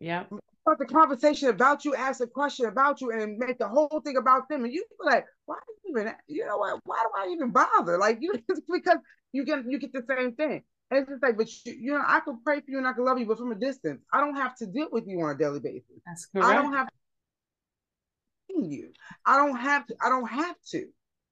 Yeah. 0.00 0.24
Start 0.62 0.78
the 0.78 0.86
conversation 0.86 1.48
about 1.48 1.84
you, 1.84 1.94
ask 1.94 2.20
a 2.20 2.26
question 2.26 2.66
about 2.66 3.00
you, 3.00 3.10
and 3.10 3.36
make 3.36 3.58
the 3.58 3.68
whole 3.68 4.00
thing 4.04 4.16
about 4.16 4.48
them. 4.48 4.64
And 4.64 4.72
you 4.72 4.84
be 4.88 5.10
like, 5.10 5.24
why 5.46 5.56
even? 5.88 6.12
You 6.28 6.46
know 6.46 6.58
what? 6.58 6.80
Why 6.84 7.02
do 7.02 7.10
I 7.16 7.32
even 7.32 7.50
bother? 7.50 7.98
Like 7.98 8.18
you, 8.20 8.32
because 8.72 8.98
you 9.32 9.44
get 9.44 9.64
you 9.66 9.78
get 9.78 9.92
the 9.92 10.04
same 10.08 10.34
thing. 10.34 10.62
And 10.90 11.00
it's 11.00 11.10
just 11.10 11.22
like, 11.22 11.36
but 11.36 11.48
you, 11.64 11.72
you 11.72 11.92
know, 11.92 12.02
I 12.06 12.20
could 12.20 12.36
pray 12.44 12.60
for 12.60 12.66
you 12.68 12.78
and 12.78 12.86
I 12.86 12.92
could 12.92 13.04
love 13.04 13.18
you, 13.18 13.26
but 13.26 13.38
from 13.38 13.50
a 13.50 13.54
distance, 13.54 14.02
I 14.12 14.20
don't 14.20 14.36
have 14.36 14.54
to 14.56 14.66
deal 14.66 14.88
with 14.92 15.04
you 15.06 15.20
on 15.20 15.34
a 15.34 15.38
daily 15.38 15.58
basis. 15.58 16.02
That's 16.06 16.26
correct. 16.26 16.48
I 16.48 16.54
don't 16.54 16.72
have 16.72 16.86
to 16.88 16.92
you. 18.54 18.92
I 19.24 19.36
don't 19.36 19.56
have 19.56 19.86
to. 19.86 19.96
I 20.04 20.08
don't 20.08 20.28
have 20.28 20.56
to. 20.72 20.86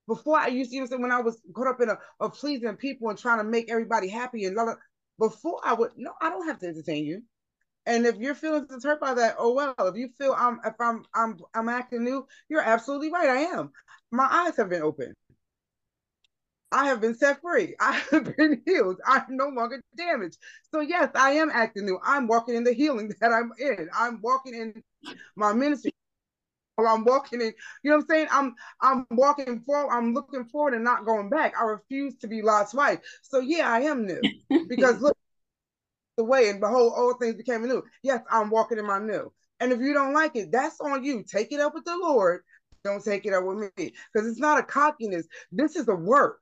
Before 0.08 0.38
I 0.38 0.48
used 0.48 0.70
to, 0.70 0.76
you 0.76 0.88
know, 0.88 0.96
when 0.98 1.12
I 1.12 1.20
was 1.20 1.40
caught 1.54 1.68
up 1.68 1.80
in 1.80 1.88
a 1.88 1.98
of 2.18 2.34
pleasing 2.34 2.74
people 2.76 3.10
and 3.10 3.18
trying 3.18 3.38
to 3.38 3.44
make 3.44 3.70
everybody 3.70 4.08
happy 4.08 4.44
and 4.44 4.54
blah, 4.56 4.74
before 5.20 5.60
I 5.64 5.74
would 5.74 5.92
no, 5.98 6.14
I 6.22 6.30
don't 6.30 6.48
have 6.48 6.60
to 6.60 6.68
entertain 6.68 7.06
you. 7.06 7.24
And 7.86 8.06
if 8.06 8.16
your 8.18 8.34
feelings 8.34 8.70
is 8.72 8.84
hurt 8.84 9.00
by 9.00 9.14
that, 9.14 9.36
oh 9.38 9.54
well. 9.54 9.74
If 9.78 9.96
you 9.96 10.10
feel 10.18 10.34
I'm 10.38 10.60
if 10.64 10.74
I'm 10.80 11.04
I'm 11.14 11.38
I'm 11.54 11.68
acting 11.70 12.04
new, 12.04 12.26
you're 12.48 12.62
absolutely 12.62 13.12
right. 13.12 13.28
I 13.30 13.38
am. 13.58 13.72
My 14.12 14.26
eyes 14.30 14.56
have 14.58 14.70
been 14.70 14.82
opened. 14.82 15.14
I 16.72 16.86
have 16.86 17.00
been 17.00 17.14
set 17.16 17.40
free. 17.40 17.74
I 17.80 18.00
have 18.10 18.36
been 18.36 18.62
healed. 18.66 19.00
I'm 19.06 19.24
no 19.28 19.48
longer 19.48 19.82
damaged. 19.96 20.38
So 20.72 20.80
yes, 20.80 21.10
I 21.14 21.32
am 21.32 21.50
acting 21.50 21.84
new. 21.86 21.98
I'm 22.02 22.26
walking 22.26 22.54
in 22.54 22.64
the 22.64 22.72
healing 22.72 23.12
that 23.20 23.32
I'm 23.32 23.52
in. 23.58 23.88
I'm 23.94 24.20
walking 24.22 24.54
in 24.54 24.82
my 25.36 25.52
ministry. 25.52 25.92
Or 26.80 26.88
I'm 26.88 27.04
walking 27.04 27.40
in, 27.40 27.52
you 27.82 27.90
know 27.90 27.96
what 27.96 28.02
I'm 28.02 28.08
saying? 28.08 28.28
I'm 28.30 28.54
I'm 28.80 29.06
walking 29.10 29.60
forward, 29.60 29.92
I'm 29.92 30.14
looking 30.14 30.44
forward 30.46 30.74
and 30.74 30.84
not 30.84 31.04
going 31.04 31.28
back. 31.28 31.54
I 31.58 31.64
refuse 31.64 32.16
to 32.18 32.28
be 32.28 32.42
Lot's 32.42 32.74
wife. 32.74 33.00
So 33.22 33.40
yeah, 33.40 33.70
I 33.70 33.80
am 33.82 34.06
new. 34.06 34.22
Because 34.68 35.00
look 35.00 35.16
the 36.16 36.22
way 36.22 36.48
and 36.48 36.60
behold, 36.60 36.92
all 36.94 37.14
things 37.14 37.34
became 37.34 37.66
new. 37.66 37.82
Yes, 38.02 38.20
I'm 38.30 38.50
walking 38.50 38.78
in 38.78 38.86
my 38.86 39.00
new. 39.00 39.32
And 39.58 39.72
if 39.72 39.80
you 39.80 39.92
don't 39.92 40.14
like 40.14 40.36
it, 40.36 40.52
that's 40.52 40.80
on 40.80 41.02
you. 41.02 41.24
Take 41.24 41.50
it 41.50 41.60
up 41.60 41.74
with 41.74 41.84
the 41.84 41.96
Lord. 41.96 42.42
Don't 42.84 43.04
take 43.04 43.26
it 43.26 43.34
up 43.34 43.44
with 43.44 43.58
me. 43.58 43.70
Because 44.12 44.28
it's 44.28 44.38
not 44.38 44.58
a 44.58 44.62
cockiness. 44.62 45.26
This 45.50 45.76
is 45.76 45.88
a 45.88 45.94
work. 45.94 46.38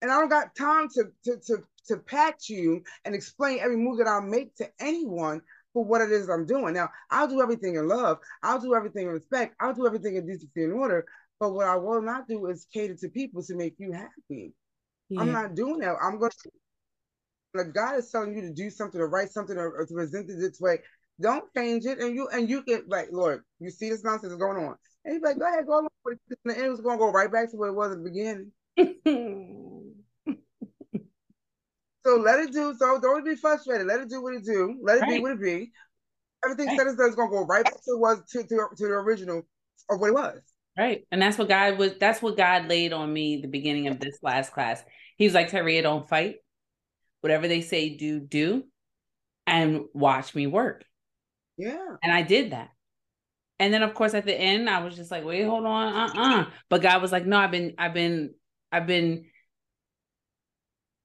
And 0.00 0.10
I 0.10 0.18
don't 0.18 0.28
got 0.28 0.54
time 0.54 0.88
to 0.94 1.04
to 1.24 1.36
to 1.46 1.64
to 1.88 1.96
patch 1.96 2.48
you 2.48 2.82
and 3.04 3.14
explain 3.14 3.58
every 3.60 3.76
move 3.76 3.98
that 3.98 4.06
I'll 4.06 4.22
make 4.22 4.54
to 4.56 4.68
anyone 4.80 5.42
for 5.72 5.84
what 5.84 6.00
it 6.00 6.10
is 6.10 6.28
I'm 6.28 6.46
doing. 6.46 6.74
Now, 6.74 6.90
I'll 7.10 7.28
do 7.28 7.40
everything 7.40 7.76
in 7.76 7.88
love. 7.88 8.18
I'll 8.42 8.60
do 8.60 8.74
everything 8.74 9.06
in 9.06 9.12
respect. 9.12 9.54
I'll 9.60 9.74
do 9.74 9.86
everything 9.86 10.16
in 10.16 10.26
decency 10.26 10.64
and 10.64 10.72
order. 10.72 11.04
But 11.40 11.54
what 11.54 11.66
I 11.66 11.76
will 11.76 12.02
not 12.02 12.28
do 12.28 12.46
is 12.46 12.66
cater 12.72 12.94
to 12.94 13.08
people 13.08 13.42
to 13.42 13.54
make 13.56 13.74
you 13.78 13.92
happy. 13.92 14.52
I'm 15.18 15.32
not 15.32 15.54
doing 15.54 15.80
that. 15.80 15.96
I'm 16.02 16.18
going 16.18 16.30
to, 16.30 16.50
like 17.54 17.74
God 17.74 17.98
is 17.98 18.10
telling 18.10 18.34
you 18.34 18.42
to 18.42 18.52
do 18.52 18.70
something 18.70 19.00
or 19.00 19.08
write 19.08 19.30
something 19.30 19.56
or, 19.56 19.70
or 19.72 19.86
to 19.86 19.94
present 19.94 20.30
it 20.30 20.38
this 20.38 20.60
way. 20.60 20.78
Don't 21.20 21.44
change 21.54 21.84
it. 21.84 21.98
And 21.98 22.14
you 22.14 22.28
and 22.28 22.48
you 22.48 22.62
get 22.62 22.88
like, 22.88 23.08
Lord, 23.12 23.42
you 23.60 23.70
see 23.70 23.90
this 23.90 24.04
nonsense 24.04 24.32
is 24.32 24.38
going 24.38 24.64
on. 24.64 24.76
And 25.04 25.14
he's 25.14 25.22
like, 25.22 25.38
go 25.38 25.46
ahead, 25.46 25.66
go 25.66 25.74
along 25.74 25.88
with 26.04 26.18
it. 26.30 26.38
And 26.44 26.54
the 26.54 26.58
end 26.58 26.70
was 26.70 26.80
going 26.80 26.98
to 26.98 27.04
go 27.04 27.10
right 27.10 27.30
back 27.30 27.50
to 27.50 27.56
what 27.56 27.68
it 27.68 27.74
was 27.74 27.92
at 27.92 27.98
the 27.98 28.04
beginning. 28.04 28.52
So 32.04 32.16
let 32.16 32.40
it 32.40 32.52
do. 32.52 32.74
So 32.78 33.00
don't 33.00 33.24
be 33.24 33.36
frustrated. 33.36 33.86
Let 33.86 34.00
it 34.00 34.08
do 34.08 34.22
what 34.22 34.34
it 34.34 34.44
do. 34.44 34.78
Let 34.82 35.02
it 35.02 35.08
be 35.08 35.20
what 35.20 35.32
it 35.32 35.40
be. 35.40 35.72
Everything 36.44 36.68
Right. 36.68 36.78
said 36.78 36.86
is 36.88 36.96
done 36.96 37.10
is 37.10 37.14
gonna 37.14 37.30
go 37.30 37.44
right 37.44 37.64
back 37.64 37.74
to 37.74 37.96
was 37.96 38.20
to, 38.32 38.42
to, 38.42 38.66
to 38.76 38.86
the 38.86 38.92
original 38.92 39.46
of 39.88 40.00
what 40.00 40.08
it 40.08 40.14
was. 40.14 40.40
Right. 40.76 41.06
And 41.12 41.22
that's 41.22 41.38
what 41.38 41.48
God 41.48 41.78
was 41.78 41.92
that's 42.00 42.20
what 42.20 42.36
God 42.36 42.68
laid 42.68 42.92
on 42.92 43.12
me 43.12 43.40
the 43.40 43.48
beginning 43.48 43.86
of 43.86 44.00
this 44.00 44.18
last 44.22 44.52
class. 44.52 44.82
He 45.16 45.24
was 45.24 45.34
like, 45.34 45.50
Taria, 45.50 45.82
don't 45.82 46.08
fight. 46.08 46.36
Whatever 47.20 47.46
they 47.46 47.60
say, 47.60 47.96
do, 47.96 48.18
do, 48.18 48.64
and 49.46 49.82
watch 49.92 50.34
me 50.34 50.48
work. 50.48 50.84
Yeah. 51.56 51.96
And 52.02 52.12
I 52.12 52.22
did 52.22 52.50
that. 52.50 52.70
And 53.60 53.72
then 53.72 53.84
of 53.84 53.94
course 53.94 54.14
at 54.14 54.24
the 54.24 54.34
end, 54.34 54.68
I 54.68 54.82
was 54.82 54.96
just 54.96 55.12
like, 55.12 55.24
wait, 55.24 55.44
hold 55.44 55.64
on, 55.64 55.92
uh-uh. 55.92 56.50
But 56.68 56.82
God 56.82 57.00
was 57.00 57.12
like, 57.12 57.26
no, 57.26 57.38
I've 57.38 57.52
been, 57.52 57.74
I've 57.78 57.94
been, 57.94 58.34
I've 58.72 58.88
been, 58.88 59.26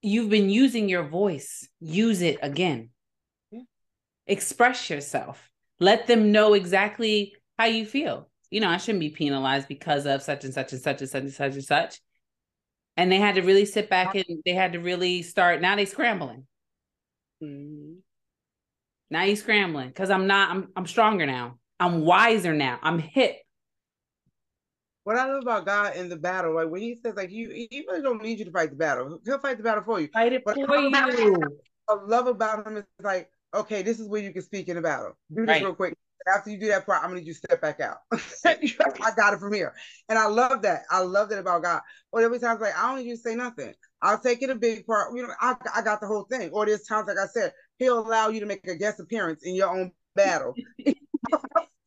you've 0.02 0.30
been 0.30 0.50
using 0.50 0.88
your 0.88 1.04
voice. 1.04 1.68
Use 1.80 2.22
it 2.22 2.38
again. 2.42 2.90
Yeah. 3.50 3.62
Express 4.26 4.90
yourself. 4.90 5.50
Let 5.80 6.06
them 6.06 6.32
know 6.32 6.54
exactly 6.54 7.34
how 7.58 7.66
you 7.66 7.86
feel. 7.86 8.28
You 8.50 8.60
know, 8.60 8.68
I 8.68 8.78
shouldn't 8.78 9.00
be 9.00 9.10
penalized 9.10 9.68
because 9.68 10.06
of 10.06 10.22
such 10.22 10.44
and 10.44 10.54
such 10.54 10.72
and 10.72 10.80
such 10.80 11.00
and 11.00 11.10
such 11.10 11.22
and 11.22 11.32
such 11.32 11.54
and 11.54 11.64
such. 11.64 12.00
And 12.96 13.12
they 13.12 13.18
had 13.18 13.36
to 13.36 13.42
really 13.42 13.64
sit 13.64 13.88
back 13.88 14.14
and 14.14 14.24
they 14.44 14.54
had 14.54 14.72
to 14.72 14.80
really 14.80 15.22
start. 15.22 15.60
Now 15.60 15.76
they 15.76 15.84
scrambling. 15.84 16.46
Mhm. 17.42 17.98
Now 19.10 19.22
you 19.22 19.36
scrambling 19.36 19.88
because 19.88 20.10
I'm 20.10 20.26
not. 20.26 20.50
I'm 20.50 20.68
I'm 20.74 20.86
stronger 20.86 21.26
now. 21.26 21.58
I'm 21.78 22.00
wiser 22.04 22.54
now. 22.54 22.78
I'm 22.82 22.98
hip. 22.98 23.36
What 25.08 25.16
I 25.16 25.24
love 25.24 25.40
about 25.40 25.64
God 25.64 25.96
in 25.96 26.10
the 26.10 26.18
battle, 26.18 26.54
like 26.56 26.68
when 26.68 26.82
He 26.82 26.94
says, 27.02 27.14
like 27.16 27.30
you, 27.30 27.48
He 27.48 27.82
really 27.88 28.02
don't 28.02 28.22
need 28.22 28.40
you 28.40 28.44
to 28.44 28.50
fight 28.50 28.68
the 28.68 28.76
battle. 28.76 29.18
He'll 29.24 29.38
fight 29.38 29.56
the 29.56 29.62
battle 29.62 29.82
for 29.82 29.98
you. 29.98 30.08
Fight 30.12 30.34
it 30.34 30.42
But 30.44 30.56
for 30.66 30.76
you. 30.76 31.58
I 31.88 31.94
love 32.04 32.26
about 32.26 32.66
Him 32.66 32.76
is 32.76 32.84
like, 33.02 33.30
okay, 33.54 33.80
this 33.80 34.00
is 34.00 34.06
where 34.06 34.20
you 34.20 34.34
can 34.34 34.42
speak 34.42 34.68
in 34.68 34.76
the 34.76 34.82
battle. 34.82 35.16
Do 35.34 35.46
this 35.46 35.54
Right. 35.54 35.62
real 35.62 35.74
quick. 35.74 35.96
After 36.26 36.50
you 36.50 36.60
do 36.60 36.66
that 36.68 36.84
part, 36.84 36.98
I'm 37.02 37.08
gonna 37.08 37.20
need 37.20 37.26
you 37.26 37.32
to 37.32 37.38
step 37.38 37.62
back 37.62 37.80
out. 37.80 38.00
I 38.44 39.10
got 39.16 39.32
it 39.32 39.40
from 39.40 39.54
here, 39.54 39.72
and 40.10 40.18
I 40.18 40.26
love 40.26 40.60
that. 40.60 40.82
I 40.90 41.00
love 41.00 41.30
that 41.30 41.38
about 41.38 41.62
God. 41.62 41.80
Or 42.12 42.20
every 42.20 42.38
time, 42.38 42.60
like 42.60 42.76
I 42.76 42.88
don't 42.88 42.98
need 42.98 43.08
you 43.08 43.16
to 43.16 43.22
say 43.22 43.34
nothing. 43.34 43.72
I'll 44.02 44.18
take 44.18 44.42
it 44.42 44.50
a 44.50 44.56
big 44.56 44.84
part. 44.86 45.16
You 45.16 45.22
know, 45.22 45.32
I, 45.40 45.56
I 45.74 45.80
got 45.80 46.02
the 46.02 46.06
whole 46.06 46.24
thing. 46.24 46.50
Or 46.50 46.66
there's 46.66 46.82
times, 46.82 47.08
like 47.08 47.16
I 47.16 47.28
said, 47.28 47.54
He'll 47.78 48.00
allow 48.00 48.28
you 48.28 48.40
to 48.40 48.46
make 48.46 48.66
a 48.66 48.76
guest 48.76 49.00
appearance 49.00 49.42
in 49.42 49.54
your 49.54 49.74
own 49.74 49.92
battle. 50.14 50.54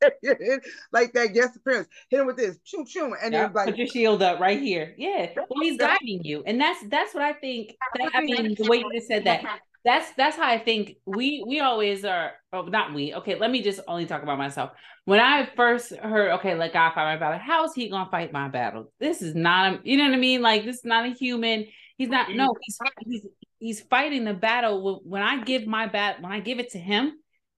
like 0.91 1.13
that 1.13 1.27
guest 1.33 1.55
appearance, 1.55 1.87
hit 2.09 2.19
him 2.19 2.27
with 2.27 2.37
this, 2.37 2.57
choo 2.65 2.85
choo, 2.85 3.15
and 3.21 3.33
Yeah, 3.33 3.43
then 3.43 3.53
like 3.53 3.65
put 3.67 3.77
your 3.77 3.87
shield 3.87 4.21
up 4.23 4.39
right 4.39 4.59
here. 4.59 4.93
Yeah. 4.97 5.31
Well, 5.35 5.61
he's 5.61 5.77
guiding 5.77 6.23
you. 6.23 6.43
And 6.45 6.59
that's 6.59 6.83
that's 6.89 7.13
what 7.13 7.23
I 7.23 7.33
think. 7.33 7.75
That, 7.95 8.11
I 8.13 8.21
mean, 8.21 8.55
the 8.57 8.69
way 8.69 8.77
you 8.77 8.91
just 8.93 9.07
said 9.07 9.25
that, 9.25 9.43
that's 9.83 10.11
that's 10.15 10.35
how 10.35 10.47
I 10.47 10.59
think 10.59 10.97
we 11.05 11.43
we 11.47 11.59
always 11.59 12.05
are. 12.05 12.33
Oh, 12.53 12.63
not 12.63 12.93
we. 12.93 13.13
Okay, 13.15 13.35
let 13.35 13.51
me 13.51 13.61
just 13.61 13.79
only 13.87 14.05
talk 14.05 14.23
about 14.23 14.37
myself. 14.37 14.71
When 15.05 15.19
I 15.19 15.49
first 15.55 15.95
heard, 15.95 16.31
okay, 16.33 16.55
let 16.55 16.73
God 16.73 16.93
fight 16.93 17.05
my 17.05 17.17
battle, 17.17 17.39
how's 17.43 17.73
he 17.73 17.89
gonna 17.89 18.09
fight 18.09 18.31
my 18.31 18.47
battle? 18.49 18.91
This 18.99 19.21
is 19.21 19.33
not 19.33 19.73
a, 19.73 19.79
you 19.83 19.97
know 19.97 20.05
what 20.05 20.13
I 20.13 20.17
mean? 20.17 20.41
Like 20.41 20.65
this 20.65 20.77
is 20.77 20.85
not 20.85 21.05
a 21.05 21.09
human. 21.13 21.67
He's 21.97 22.09
not. 22.09 22.31
No, 22.31 22.55
he's 22.61 22.79
he's 23.05 23.27
he's 23.59 23.81
fighting 23.81 24.25
the 24.25 24.33
battle. 24.33 25.01
When 25.03 25.21
I 25.21 25.43
give 25.43 25.65
my 25.65 25.87
bat, 25.87 26.21
when 26.21 26.31
I 26.31 26.39
give 26.39 26.59
it 26.59 26.71
to 26.71 26.77
him, 26.79 27.13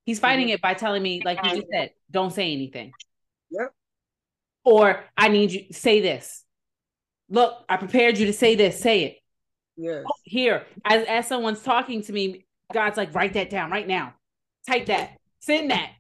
he's 0.05 0.19
fighting 0.19 0.49
it 0.49 0.61
by 0.61 0.73
telling 0.73 1.03
me, 1.03 1.21
like 1.23 1.43
you 1.43 1.55
just 1.57 1.67
said, 1.71 1.91
don't 2.11 2.33
say 2.33 2.51
anything. 2.51 2.91
Yep. 3.51 3.73
Or 4.65 5.03
I 5.17 5.27
need 5.27 5.51
you 5.51 5.65
say 5.71 6.01
this. 6.01 6.43
Look, 7.29 7.53
I 7.67 7.77
prepared 7.77 8.17
you 8.17 8.27
to 8.27 8.33
say 8.33 8.55
this. 8.55 8.79
Say 8.79 9.03
it 9.03 9.17
yes, 9.75 10.03
oh, 10.07 10.13
here 10.23 10.65
as 10.85 11.05
as 11.07 11.27
someone's 11.27 11.61
talking 11.61 12.01
to 12.01 12.13
me 12.13 12.45
god's 12.73 12.97
like 12.97 13.13
write 13.13 13.33
that 13.33 13.49
down 13.49 13.71
right 13.71 13.87
now 13.87 14.13
type 14.67 14.85
that 14.85 15.17
send 15.39 15.71
that 15.71 15.91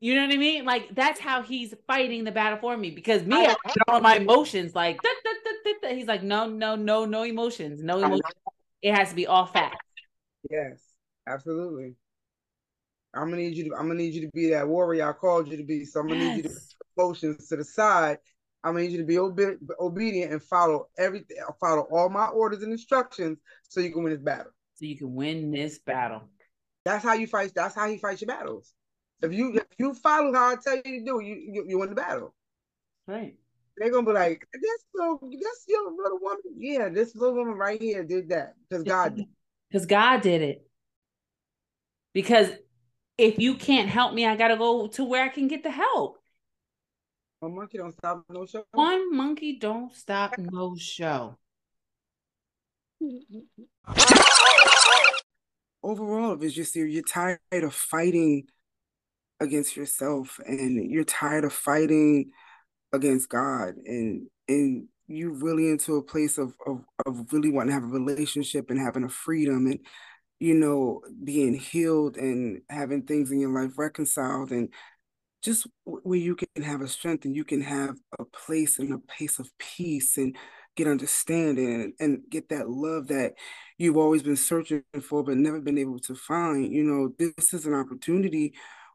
You 0.00 0.14
know 0.14 0.26
what 0.26 0.34
I 0.34 0.36
mean? 0.36 0.64
Like 0.66 0.94
that's 0.94 1.18
how 1.18 1.42
he's 1.42 1.72
fighting 1.86 2.24
the 2.24 2.32
battle 2.32 2.58
for 2.58 2.76
me 2.76 2.90
because 2.90 3.24
me, 3.24 3.36
I 3.36 3.54
all 3.88 4.00
my 4.00 4.16
emotions 4.16 4.74
like 4.74 5.00
da, 5.00 5.08
da, 5.24 5.88
da, 5.88 5.94
he's 5.94 6.06
like, 6.06 6.22
no, 6.22 6.46
no, 6.46 6.76
no, 6.76 7.06
no 7.06 7.22
emotions, 7.22 7.82
no 7.82 7.98
emotions. 7.98 8.20
It 8.82 8.94
has 8.94 9.10
to 9.10 9.14
be 9.14 9.26
all 9.26 9.46
facts. 9.46 9.78
Yes, 10.50 10.78
absolutely. 11.26 11.94
I'm 13.14 13.30
gonna 13.30 13.42
need 13.42 13.56
you 13.56 13.70
to 13.70 13.76
I'm 13.76 13.88
gonna 13.88 13.94
need 13.94 14.14
you 14.14 14.22
to 14.22 14.30
be 14.34 14.50
that 14.50 14.66
warrior 14.66 15.08
I 15.08 15.12
called 15.12 15.48
you 15.48 15.56
to 15.56 15.64
be. 15.64 15.84
So 15.84 16.00
I'm 16.00 16.08
gonna 16.08 16.20
yes. 16.20 16.36
need 16.36 16.44
you 16.44 16.48
to 16.50 16.54
put 16.54 16.86
emotions 16.96 17.48
to 17.48 17.56
the 17.56 17.64
side. 17.64 18.18
I'm 18.62 18.74
gonna 18.74 18.84
need 18.84 18.92
you 18.92 18.98
to 18.98 19.04
be 19.04 19.18
obe- 19.18 19.58
obedient 19.78 20.32
and 20.32 20.42
follow 20.42 20.88
everything, 20.98 21.36
follow 21.60 21.86
all 21.90 22.08
my 22.08 22.26
orders 22.26 22.62
and 22.62 22.72
instructions 22.72 23.38
so 23.68 23.80
you 23.80 23.92
can 23.92 24.02
win 24.02 24.12
this 24.12 24.22
battle. 24.22 24.52
So 24.74 24.86
you 24.86 24.96
can 24.96 25.14
win 25.14 25.50
this 25.50 25.78
battle. 25.78 26.22
That's 26.84 27.04
how 27.04 27.14
you 27.14 27.26
fight. 27.26 27.52
That's 27.54 27.74
how 27.74 27.88
he 27.88 27.98
fights 27.98 28.20
your 28.20 28.28
battles. 28.28 28.74
If 29.22 29.32
you 29.32 29.56
if 29.56 29.66
you 29.78 29.94
follow 29.94 30.32
how 30.32 30.52
I 30.52 30.56
tell 30.56 30.76
you 30.76 30.82
to 30.82 31.04
do, 31.04 31.20
you 31.20 31.34
you, 31.34 31.64
you 31.68 31.78
win 31.78 31.90
the 31.90 31.94
battle. 31.94 32.34
Right. 33.06 33.36
They're 33.76 33.90
gonna 33.90 34.06
be 34.06 34.12
like, 34.12 34.46
this 34.52 34.84
little, 34.94 35.18
this 35.20 35.64
your 35.66 35.90
little 35.90 36.18
woman, 36.20 36.40
yeah, 36.56 36.88
this 36.88 37.14
little 37.16 37.34
woman 37.34 37.54
right 37.54 37.80
here 37.80 38.04
did 38.04 38.28
that 38.28 38.54
because 38.68 38.84
God. 38.84 39.20
Because 39.68 39.86
God 39.86 40.20
did 40.20 40.42
it. 40.42 40.66
Because 42.12 42.50
if 43.16 43.38
you 43.38 43.54
can't 43.54 43.88
help 43.88 44.12
me, 44.14 44.26
I 44.26 44.36
gotta 44.36 44.56
go 44.56 44.86
to 44.88 45.04
where 45.04 45.24
I 45.24 45.28
can 45.28 45.48
get 45.48 45.62
the 45.62 45.70
help. 45.70 46.18
One 47.40 47.54
monkey 47.56 47.78
don't 47.78 47.96
stop 47.96 48.24
no 48.28 48.46
show. 48.46 48.64
One 48.72 49.14
monkey 49.14 49.58
don't 49.58 49.94
stop 49.94 50.36
no 50.38 50.76
show. 50.76 51.36
Overall, 55.82 56.32
if 56.32 56.42
it's 56.42 56.54
just 56.54 56.74
you're, 56.74 56.86
you're 56.86 57.02
tired 57.02 57.38
of 57.52 57.74
fighting 57.74 58.44
against 59.40 59.76
yourself 59.76 60.40
and 60.46 60.90
you're 60.90 61.04
tired 61.04 61.44
of 61.44 61.52
fighting 61.52 62.30
against 62.92 63.28
God 63.28 63.74
and 63.84 64.28
and 64.48 64.88
you 65.06 65.32
really 65.32 65.68
into 65.68 65.96
a 65.96 66.02
place 66.02 66.38
of, 66.38 66.54
of 66.66 66.84
of 67.04 67.32
really 67.32 67.50
wanting 67.50 67.68
to 67.68 67.74
have 67.74 67.84
a 67.84 67.86
relationship 67.86 68.70
and 68.70 68.80
having 68.80 69.04
a 69.04 69.08
freedom 69.08 69.66
and 69.66 69.80
you 70.40 70.54
know 70.54 71.02
being 71.22 71.54
healed 71.54 72.16
and 72.16 72.60
having 72.68 73.02
things 73.02 73.30
in 73.30 73.40
your 73.40 73.50
life 73.50 73.78
reconciled 73.78 74.50
and 74.50 74.68
just 75.42 75.66
where 75.84 76.18
you 76.18 76.34
can 76.34 76.62
have 76.62 76.80
a 76.80 76.88
strength 76.88 77.24
and 77.24 77.36
you 77.36 77.44
can 77.44 77.60
have 77.60 77.96
a 78.18 78.24
place 78.24 78.78
and 78.78 78.92
a 78.92 78.98
pace 78.98 79.38
of 79.38 79.50
peace 79.58 80.16
and 80.16 80.36
get 80.76 80.88
understanding 80.88 81.74
and, 81.74 81.92
and 82.00 82.22
get 82.30 82.48
that 82.48 82.68
love 82.68 83.08
that 83.08 83.34
you've 83.78 83.96
always 83.96 84.22
been 84.22 84.36
searching 84.36 84.82
for 85.02 85.22
but 85.22 85.36
never 85.36 85.60
been 85.60 85.78
able 85.78 85.98
to 85.98 86.14
find 86.14 86.72
you 86.72 86.82
know 86.82 87.12
this 87.18 87.52
is 87.52 87.66
an 87.66 87.74
opportunity 87.74 88.54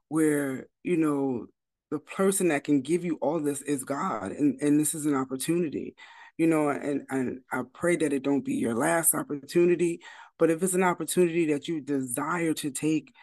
where 0.10 0.68
you 0.84 0.98
know 0.98 1.46
the 1.92 2.00
person 2.00 2.50
that 2.50 2.64
can 2.64 2.82
give 2.82 3.06
you 3.06 3.18
all 3.22 3.40
this 3.40 3.62
is 3.62 3.84
God 3.84 4.32
and 4.32 4.60
and 4.62 4.80
this 4.80 4.94
is 4.94 5.06
an 5.06 5.16
opportunity 5.16 5.96
you 6.38 6.48
know 6.48 6.70
and 6.70 7.04
and 7.10 7.40
I 7.52 7.62
pray 7.74 7.96
that 7.98 8.14
it 8.14 8.24
don't 8.24 8.46
be 8.46 8.56
your 8.56 8.76
last 8.76 9.14
opportunity 9.14 10.02
but 10.40 10.50
if 10.50 10.64
it's 10.64 10.74
an 10.74 10.84
opportunity 10.84 11.46
that 11.54 11.68
you 11.68 11.82
desire 11.82 12.54
to 12.54 12.72
take 12.72 13.14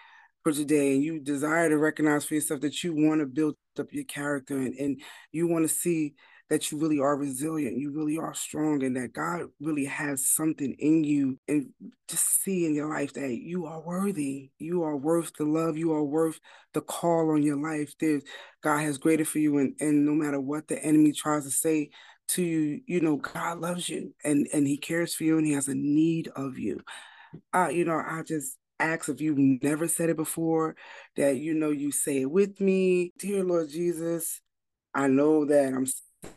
for 0.45 0.53
today 0.53 0.95
and 0.95 1.03
you 1.03 1.19
desire 1.19 1.69
to 1.69 1.79
recognize 1.79 2.25
for 2.25 2.35
yourself 2.35 2.61
that 2.61 2.85
you 2.85 2.95
want 2.95 3.21
to 3.21 3.27
build 3.27 3.57
up 3.81 3.93
your 3.93 4.05
character 4.05 4.57
and, 4.57 4.75
and 4.75 5.01
you 5.33 5.49
want 5.49 5.69
to 5.69 5.75
see 5.75 6.15
that 6.49 6.71
you 6.71 6.79
really 6.79 7.01
are 7.01 7.17
resilient, 7.17 7.77
you 7.77 7.91
really 7.91 8.17
are 8.19 8.35
strong, 8.35 8.85
and 8.85 8.97
that 8.97 9.13
God 9.13 9.47
really 9.61 9.87
has 9.87 10.29
something 10.29 10.77
in 10.79 11.03
you. 11.03 11.39
And 11.49 11.71
just 12.07 12.43
see 12.43 12.67
in 12.67 12.75
your 12.75 12.89
life 12.89 13.13
that 13.15 13.35
you 13.35 13.67
are 13.67 13.81
worthy. 13.81 14.51
You 14.59 14.85
are 14.85 14.97
worth 14.97 15.33
the 15.37 15.45
love. 15.45 15.77
You 15.77 15.93
are 15.93 16.05
worth 16.05 16.39
the 16.73 16.83
call 16.83 17.31
on 17.33 17.43
your 17.43 17.57
life. 17.57 17.95
There's 17.99 18.23
God 18.63 18.79
has 18.79 18.99
greater 18.99 19.25
for 19.25 19.41
you, 19.41 19.59
and 19.59 19.75
and 19.81 20.07
no 20.07 20.13
matter 20.13 20.41
what 20.41 20.69
the 20.69 20.81
enemy 20.81 21.11
tries 21.11 21.45
to 21.45 21.51
say 21.51 21.91
to 22.29 22.43
you, 22.43 22.81
you 22.87 23.01
know 23.01 23.17
God 23.17 23.61
loves 23.61 23.89
you, 23.89 24.15
and 24.25 24.47
and 24.53 24.67
He 24.67 24.77
cares 24.77 25.15
for 25.15 25.25
you, 25.25 25.39
and 25.39 25.47
He 25.47 25.53
has 25.53 25.69
a 25.69 25.75
need 25.75 26.29
of 26.37 26.59
you. 26.59 26.81
Uh, 27.53 27.69
you 27.69 27.85
know, 27.85 27.97
I 27.97 28.23
just 28.23 28.57
ask 28.79 29.09
if 29.09 29.21
you've 29.21 29.39
never 29.39 29.89
said 29.89 30.11
it 30.11 30.17
before, 30.17 30.77
that 31.17 31.37
you 31.37 31.55
know 31.55 31.71
you 31.71 31.93
say 31.93 32.23
it 32.23 32.31
with 32.31 32.61
me, 32.61 33.13
dear 33.19 33.45
Lord 33.45 33.69
Jesus. 33.71 34.41
I 34.95 35.09
know 35.09 35.45
that 35.45 35.75
I'm 35.75 35.87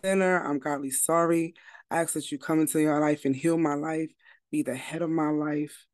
sinner. 0.04 0.44
I'm 0.44 0.60
godly 0.60 0.92
sorry. 0.92 1.54
I 1.90 2.02
ask 2.02 2.14
that 2.14 2.32
you 2.32 2.38
come 2.38 2.60
into 2.60 2.80
your 2.80 3.00
life 3.00 3.26
and 3.26 3.36
heal 3.36 3.58
my 3.58 3.74
life, 3.74 4.12
be 4.52 4.64
the 4.64 4.76
head 4.76 5.02
of 5.02 5.10
my 5.10 5.30
life. 5.30 5.86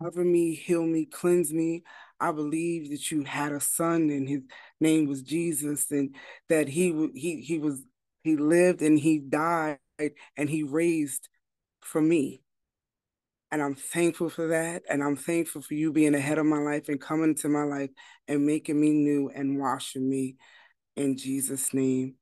Cover 0.00 0.24
me, 0.24 0.54
heal 0.54 0.84
me, 0.84 1.06
cleanse 1.06 1.52
me. 1.52 1.82
I 2.20 2.32
believe 2.32 2.90
that 2.90 3.10
you 3.10 3.24
had 3.24 3.52
a 3.52 3.60
son 3.60 4.10
and 4.10 4.28
his 4.28 4.42
name 4.80 5.06
was 5.08 5.22
Jesus 5.22 5.90
and 5.90 6.14
that 6.48 6.68
he 6.68 7.10
he 7.14 7.40
he 7.40 7.58
was 7.58 7.82
he 8.22 8.36
lived 8.36 8.82
and 8.82 8.98
he 8.98 9.18
died 9.18 9.78
and 10.36 10.50
he 10.50 10.62
raised 10.62 11.28
for 11.80 12.00
me. 12.00 12.42
And 13.52 13.62
I'm 13.62 13.74
thankful 13.74 14.30
for 14.30 14.46
that. 14.48 14.82
And 14.88 15.02
I'm 15.02 15.16
thankful 15.16 15.62
for 15.62 15.74
you 15.74 15.92
being 15.92 16.14
ahead 16.14 16.38
of 16.38 16.46
my 16.46 16.58
life 16.58 16.88
and 16.88 17.00
coming 17.00 17.34
to 17.36 17.48
my 17.48 17.64
life 17.64 17.90
and 18.28 18.46
making 18.46 18.80
me 18.80 18.90
new 18.90 19.28
and 19.34 19.58
washing 19.58 20.08
me 20.08 20.36
in 20.96 21.16
Jesus' 21.16 21.74
name. 21.74 22.14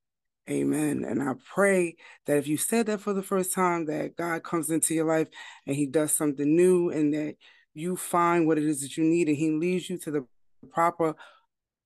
Amen. 0.49 1.05
And 1.07 1.21
I 1.21 1.33
pray 1.53 1.95
that 2.25 2.37
if 2.37 2.47
you 2.47 2.57
said 2.57 2.87
that 2.87 3.01
for 3.01 3.13
the 3.13 3.21
first 3.21 3.53
time, 3.53 3.85
that 3.85 4.15
God 4.15 4.43
comes 4.43 4.71
into 4.71 4.95
your 4.95 5.05
life 5.05 5.27
and 5.67 5.75
he 5.75 5.85
does 5.85 6.11
something 6.11 6.55
new 6.55 6.89
and 6.89 7.13
that 7.13 7.35
you 7.75 7.95
find 7.95 8.47
what 8.47 8.57
it 8.57 8.63
is 8.63 8.81
that 8.81 8.97
you 8.97 9.03
need 9.03 9.27
and 9.27 9.37
he 9.37 9.51
leads 9.51 9.89
you 9.89 9.99
to 9.99 10.11
the 10.11 10.25
proper 10.71 11.15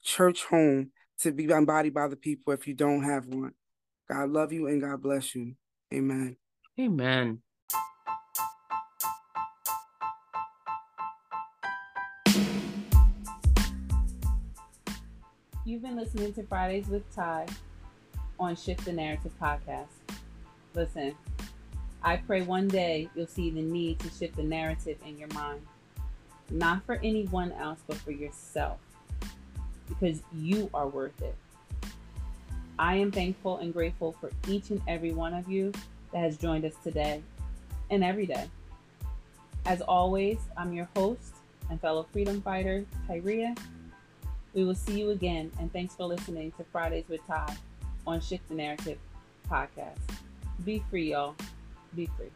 church 0.02 0.46
home 0.46 0.92
to 1.20 1.32
be 1.32 1.44
embodied 1.46 1.94
by 1.94 2.08
the 2.08 2.16
people 2.16 2.54
if 2.54 2.66
you 2.66 2.74
don't 2.74 3.04
have 3.04 3.26
one. 3.28 3.54
God 4.10 4.30
love 4.30 4.52
you 4.52 4.68
and 4.68 4.82
God 4.82 5.02
bless 5.02 5.34
you. 5.34 5.56
Amen. 5.94 6.36
Amen. 6.80 7.42
You've 15.66 15.82
been 15.82 15.96
listening 15.96 16.34
to 16.34 16.44
Fridays 16.44 16.88
with 16.88 17.10
Ty 17.16 17.48
on 18.38 18.56
Shift 18.56 18.84
the 18.84 18.92
Narrative 18.92 19.32
podcast. 19.42 19.88
Listen, 20.76 21.16
I 22.04 22.18
pray 22.18 22.42
one 22.42 22.68
day 22.68 23.10
you'll 23.16 23.28
see 23.28 23.50
the 23.50 23.62
need 23.62 24.00
to 24.00 24.10
shift 24.10 24.36
the 24.36 24.44
narrative 24.44 24.98
in 25.08 25.18
your 25.18 25.30
mind, 25.30 25.62
not 26.50 26.86
for 26.86 27.00
anyone 27.02 27.54
else, 27.54 27.80
but 27.88 27.96
for 27.98 28.12
yourself, 28.12 28.80
because 29.88 30.22
you 30.36 30.70
are 30.74 30.88
worth 30.88 31.22
it. 31.22 31.36
I 32.80 32.96
am 32.96 33.12
thankful 33.12 33.58
and 33.58 33.72
grateful 33.72 34.14
for 34.14 34.32
each 34.48 34.70
and 34.70 34.82
every 34.88 35.12
one 35.12 35.34
of 35.34 35.50
you 35.50 35.72
that 36.12 36.20
has 36.20 36.38
joined 36.38 36.66
us 36.66 36.74
today 36.84 37.22
and 37.90 38.04
every 38.04 38.26
day. 38.26 38.50
As 39.66 39.82
always, 39.82 40.40
I'm 40.58 40.74
your 40.74 40.90
host 40.96 41.36
and 41.70 41.80
fellow 41.80 42.06
freedom 42.12 42.42
fighter, 42.42 42.86
Tyria. 43.08 43.58
We 44.54 44.64
will 44.64 44.76
see 44.76 45.00
you 45.00 45.12
again, 45.12 45.52
and 45.60 45.72
thanks 45.72 45.96
for 45.96 46.06
listening 46.06 46.52
to 46.54 46.64
Fridays 46.66 47.06
with 47.08 47.26
Ty 47.28 47.56
on 48.06 48.22
Shift 48.22 48.48
the 48.50 48.56
Narrative 48.56 48.98
podcast. 49.50 50.00
Be 50.66 50.84
free, 50.90 51.12
y'all. 51.12 51.36
Be 51.96 52.08
free. 52.18 52.30